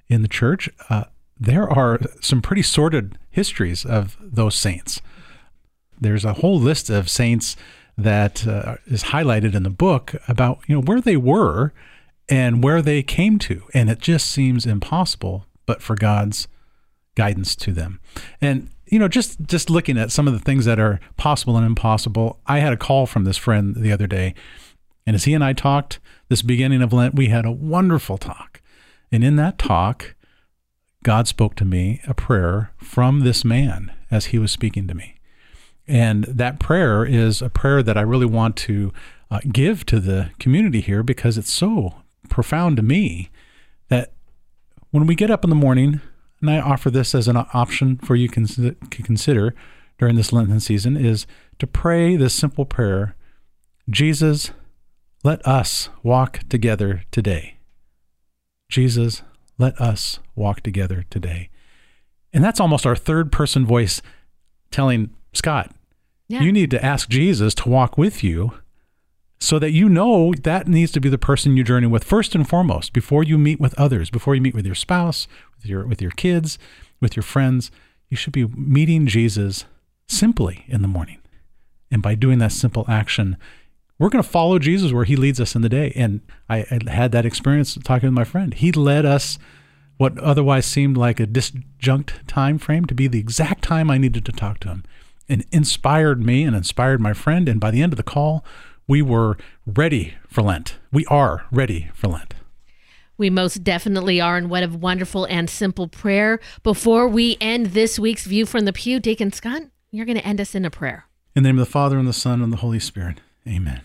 in 0.09 0.23
the 0.23 0.29
church, 0.29 0.69
uh, 0.89 1.05
there 1.39 1.69
are 1.69 2.01
some 2.21 2.41
pretty 2.41 2.63
sordid 2.63 3.19
histories 3.31 3.85
of 3.85 4.17
those 4.21 4.55
saints. 4.55 5.01
There's 6.01 6.25
a 6.25 6.35
whole 6.35 6.59
list 6.59 6.91
of 6.91 7.09
saints 7.09 7.57
that 7.97 8.47
uh, 8.47 8.77
is 8.87 9.05
highlighted 9.05 9.55
in 9.55 9.63
the 9.63 9.71
book 9.71 10.15
about 10.29 10.61
you 10.67 10.77
know 10.77 10.83
where 10.83 11.01
they 11.01 11.17
were 11.17 11.73
and 12.29 12.63
where 12.63 12.81
they 12.81 13.03
came 13.03 13.39
to, 13.41 13.65
and 13.75 13.91
it 13.91 13.99
just 13.99 14.31
seems 14.31 14.65
impossible, 14.65 15.47
but 15.67 15.83
for 15.83 15.97
God's 15.97 16.49
guidance 17.15 17.55
to 17.57 17.73
them. 17.73 18.01
And 18.41 18.69
you 18.87 18.99
know, 18.99 19.09
just 19.09 19.41
just 19.43 19.71
looking 19.71 19.97
at 19.97 20.13
some 20.13 20.27
of 20.27 20.35
the 20.35 20.39
things 20.39 20.65
that 20.67 20.79
are 20.79 21.01
possible 21.17 21.57
and 21.57 21.65
impossible, 21.65 22.41
I 22.47 22.59
had 22.59 22.73
a 22.73 22.77
call 22.77 23.07
from 23.07 23.25
this 23.25 23.39
friend 23.39 23.75
the 23.75 23.93
other 23.93 24.07
day, 24.07 24.35
and 25.07 25.15
as 25.15 25.25
he 25.25 25.35
and 25.35 25.43
I 25.43 25.53
talked 25.53 25.99
this 26.29 26.43
beginning 26.43 26.83
of 26.83 26.93
Lent, 26.93 27.15
we 27.15 27.29
had 27.29 27.45
a 27.45 27.51
wonderful 27.51 28.19
talk. 28.19 28.61
And 29.11 29.25
in 29.25 29.37
that 29.37 29.59
talk, 29.59 30.15
God 31.03 31.27
spoke 31.27 31.55
to 31.57 31.65
me 31.65 32.01
a 32.07 32.15
prayer 32.15 32.73
from 32.79 33.21
this 33.21 33.45
man 33.45 33.93
as 34.11 34.27
he 34.27 34.39
was 34.39 34.53
speaking 34.53 34.87
to 34.89 34.95
me. 34.95 35.17
And 35.89 36.25
that 36.25 36.61
prayer 36.61 37.05
is 37.05 37.43
a 37.43 37.51
prayer 37.51 37.83
that 37.83 37.99
I 37.99 38.03
really 38.03 38.27
want 38.27 38.57
to 38.59 38.93
uh, 39.31 39.41
give 39.51 39.85
to 39.87 39.99
the 39.99 40.31
community 40.39 40.81
here 40.81 41.03
because 41.03 41.37
it's 41.37 41.53
so 41.53 41.97
profound 42.29 42.77
to 42.77 42.83
me 42.83 43.31
that 43.89 44.13
when 44.91 45.07
we 45.07 45.15
get 45.15 45.31
up 45.31 45.43
in 45.45 45.51
the 45.51 45.57
morning 45.57 46.01
and 46.43 46.51
I 46.51 46.61
offer 46.61 46.91
this 46.91 47.15
as 47.15 47.29
an 47.29 47.37
option 47.37 47.97
for 47.97 48.15
you 48.17 48.29
to 48.29 49.03
consider 49.03 49.55
during 49.99 50.17
this 50.17 50.33
Lenten 50.33 50.61
season, 50.61 50.97
is 50.97 51.27
to 51.59 51.67
pray 51.67 52.17
this 52.17 52.35
simple 52.35 52.65
prayer 52.67 53.15
Jesus, 53.89 54.53
let 55.25 55.45
us 55.47 55.89
walk 56.03 56.41
together 56.49 57.03
today. 57.11 57.59
Jesus, 58.71 59.23
let 59.59 59.81
us 59.81 60.19
walk 60.35 60.61
together 60.61 61.05
today. 61.11 61.51
And 62.33 62.43
that's 62.43 62.61
almost 62.61 62.87
our 62.87 62.97
third 62.97 63.31
person 63.31 63.67
voice 63.67 64.03
telling 64.71 65.11
Scott, 65.33 65.73
yeah. 66.29 66.41
you 66.41 66.53
need 66.53 66.71
to 66.71 66.85
ask 66.85 67.09
Jesus 67.09 67.55
to 67.57 67.69
walk 67.69 67.99
with 67.99 68.25
you 68.25 68.53
so 69.43 69.59
that 69.59 69.73
you 69.73 69.89
know 69.89 70.33
that 70.45 70.69
needs 70.69 70.93
to 70.93 71.01
be 71.01 71.09
the 71.09 71.19
person 71.19 71.57
you 71.57 71.65
journey 71.65 71.89
with 71.89 72.05
first 72.05 72.37
and 72.37 72.49
foremost 72.49 72.93
before 72.93 73.25
you 73.25 73.37
meet 73.37 73.59
with 73.59 73.75
others, 73.75 74.09
before 74.09 74.37
you 74.37 74.41
meet 74.41 74.55
with 74.55 74.65
your 74.65 74.77
spouse, 74.77 75.27
with 75.57 75.67
your 75.67 75.85
with 75.85 76.01
your 76.01 76.13
kids, 76.13 76.59
with 77.01 77.17
your 77.17 77.25
friends. 77.25 77.73
You 78.09 78.17
should 78.17 78.33
be 78.33 78.47
meeting 78.47 79.09
Jesus 79.09 79.65
simply 80.07 80.65
in 80.69 80.81
the 80.81 80.89
morning. 80.89 81.19
And 81.91 82.03
by 82.03 82.15
doing 82.15 82.39
that 82.39 82.53
simple 82.53 82.85
action, 82.87 83.37
we're 83.99 84.11
going 84.11 84.23
to 84.23 84.29
follow 84.29 84.61
Jesus 84.61 84.93
where 84.93 85.05
he 85.05 85.17
leads 85.17 85.41
us 85.41 85.57
in 85.57 85.63
the 85.63 85.69
day. 85.69 85.93
And 85.97 86.21
I, 86.49 86.59
I 86.71 86.91
had 86.91 87.11
that 87.11 87.27
experience 87.27 87.77
talking 87.83 88.09
with 88.11 88.15
my 88.15 88.25
friend. 88.25 88.55
He 88.55 88.71
led 88.71 89.05
us 89.05 89.41
what 89.97 90.17
otherwise 90.19 90.67
seemed 90.67 90.97
like 90.97 91.19
a 91.19 91.27
disjunct 91.27 92.27
time 92.29 92.59
frame 92.59 92.85
to 92.85 92.95
be 92.95 93.09
the 93.09 93.19
exact 93.19 93.65
time 93.65 93.91
I 93.91 93.99
needed 93.99 94.25
to 94.27 94.33
talk 94.33 94.61
to 94.61 94.69
him 94.69 94.85
and 95.29 95.45
inspired 95.51 96.25
me 96.25 96.45
and 96.45 96.55
inspired 96.55 97.01
my 97.01 97.13
friend. 97.13 97.49
And 97.49 97.61
by 97.61 97.73
the 97.73 97.83
end 97.83 97.93
of 97.93 97.97
the 97.97 98.05
call, 98.05 98.45
we 98.93 99.01
were 99.01 99.39
ready 99.65 100.13
for 100.29 100.43
Lent. 100.43 100.77
We 100.93 101.07
are 101.07 101.47
ready 101.51 101.91
for 101.95 102.09
Lent. 102.09 102.35
We 103.17 103.31
most 103.31 103.65
definitely 103.65 104.21
are. 104.21 104.37
And 104.37 104.51
what 104.51 104.63
a 104.63 104.69
wonderful 104.69 105.25
and 105.25 105.49
simple 105.49 105.89
prayer. 105.89 106.39
Before 106.63 107.09
we 107.09 107.39
end 107.41 107.69
this 107.69 107.99
week's 107.99 108.27
View 108.27 108.45
from 108.45 108.67
the 108.67 108.73
Pew, 108.75 109.01
Deacon 109.01 109.33
Scott, 109.33 109.63
you're 109.93 110.05
going 110.05 110.19
to 110.19 110.27
end 110.27 110.43
us 110.43 110.55
in 110.55 110.67
a 110.67 110.71
prayer. 110.71 111.07
In 111.35 111.43
the 111.43 111.49
name 111.49 111.59
of 111.59 111.65
the 111.65 111.73
Father, 111.73 111.97
and 111.97 112.07
the 112.07 112.13
Son, 112.13 112.43
and 112.43 112.53
the 112.53 112.59
Holy 112.59 112.79
Spirit. 112.79 113.23
Amen. 113.49 113.81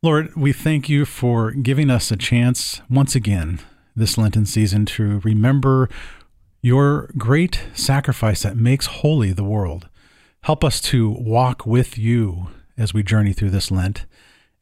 Lord, 0.00 0.32
we 0.36 0.52
thank 0.52 0.88
you 0.88 1.04
for 1.04 1.50
giving 1.50 1.90
us 1.90 2.12
a 2.12 2.16
chance 2.16 2.82
once 2.88 3.16
again 3.16 3.58
this 3.96 4.16
Lenten 4.16 4.46
season 4.46 4.86
to 4.86 5.18
remember 5.24 5.88
your 6.62 7.10
great 7.18 7.64
sacrifice 7.74 8.42
that 8.42 8.56
makes 8.56 8.86
holy 8.86 9.32
the 9.32 9.42
world. 9.42 9.88
Help 10.42 10.62
us 10.62 10.80
to 10.82 11.10
walk 11.10 11.66
with 11.66 11.98
you 11.98 12.46
as 12.76 12.94
we 12.94 13.02
journey 13.02 13.32
through 13.32 13.50
this 13.50 13.70
Lent 13.70 14.06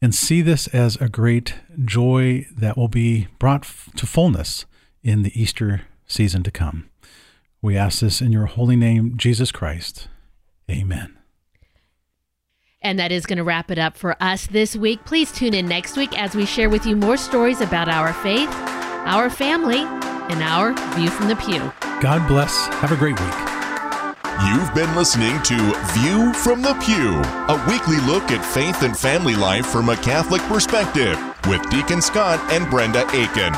and 0.01 0.13
see 0.13 0.41
this 0.41 0.67
as 0.67 0.97
a 0.97 1.07
great 1.07 1.55
joy 1.85 2.45
that 2.55 2.77
will 2.77 2.89
be 2.89 3.27
brought 3.39 3.63
to 3.95 4.05
fullness 4.05 4.65
in 5.01 5.23
the 5.23 5.41
Easter 5.41 5.83
season 6.05 6.43
to 6.43 6.51
come. 6.51 6.89
We 7.61 7.77
ask 7.77 8.01
this 8.01 8.21
in 8.21 8.31
your 8.31 8.45
holy 8.45 8.75
name, 8.75 9.13
Jesus 9.15 9.51
Christ. 9.51 10.09
Amen. 10.69 11.17
And 12.81 12.99
that 12.99 13.13
is 13.13 13.25
going 13.25 13.37
to 13.37 13.43
wrap 13.45 13.71
it 13.71 13.79
up 13.79 13.95
for 13.95 14.21
us 14.21 14.45
this 14.47 14.75
week. 14.75 15.05
Please 15.05 15.31
tune 15.31 15.53
in 15.53 15.67
next 15.67 15.95
week 15.95 16.19
as 16.19 16.35
we 16.35 16.45
share 16.45 16.69
with 16.69 16.85
you 16.85 16.97
more 16.97 17.15
stories 17.15 17.61
about 17.61 17.87
our 17.87 18.11
faith, 18.11 18.49
our 19.05 19.29
family, 19.29 19.79
and 19.79 20.43
our 20.43 20.73
view 20.95 21.09
from 21.09 21.29
the 21.29 21.37
pew. 21.37 21.71
God 22.01 22.27
bless. 22.27 22.67
Have 22.67 22.91
a 22.91 22.97
great 22.97 23.17
week. 23.19 23.52
You've 24.41 24.73
been 24.73 24.95
listening 24.95 25.41
to 25.43 25.55
View 25.93 26.33
from 26.33 26.63
the 26.63 26.73
Pew, 26.83 27.21
a 27.53 27.65
weekly 27.69 27.99
look 27.99 28.31
at 28.31 28.43
faith 28.43 28.81
and 28.81 28.97
family 28.97 29.35
life 29.35 29.67
from 29.67 29.89
a 29.89 29.97
Catholic 29.97 30.41
perspective 30.43 31.19
with 31.47 31.61
Deacon 31.69 32.01
Scott 32.01 32.39
and 32.51 32.67
Brenda 32.69 33.07
Aiken. 33.11 33.53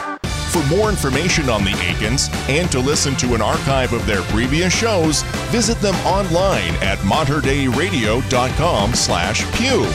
For 0.52 0.62
more 0.68 0.90
information 0.90 1.50
on 1.50 1.64
the 1.64 1.72
Aikens 1.82 2.30
and 2.50 2.70
to 2.74 2.80
listen 2.80 3.16
to 3.18 3.36
an 3.36 3.42
archive 3.42 3.94
of 3.94 4.06
their 4.06 4.22
previous 4.24 4.78
shows, 4.78 5.22
visit 5.50 5.80
them 5.80 5.96
online 6.06 6.74
at 6.84 6.98
materdeiradio.com 7.00 8.94
slash 8.96 9.50
pew. 9.56 9.86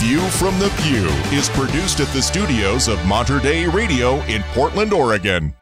View 0.00 0.20
from 0.28 0.58
the 0.58 0.68
Pew 0.82 1.08
is 1.36 1.48
produced 1.48 2.00
at 2.00 2.08
the 2.08 2.22
studios 2.22 2.88
of 2.88 3.04
Mater 3.06 3.38
Dei 3.40 3.66
Radio 3.66 4.20
in 4.26 4.42
Portland, 4.52 4.92
Oregon. 4.92 5.54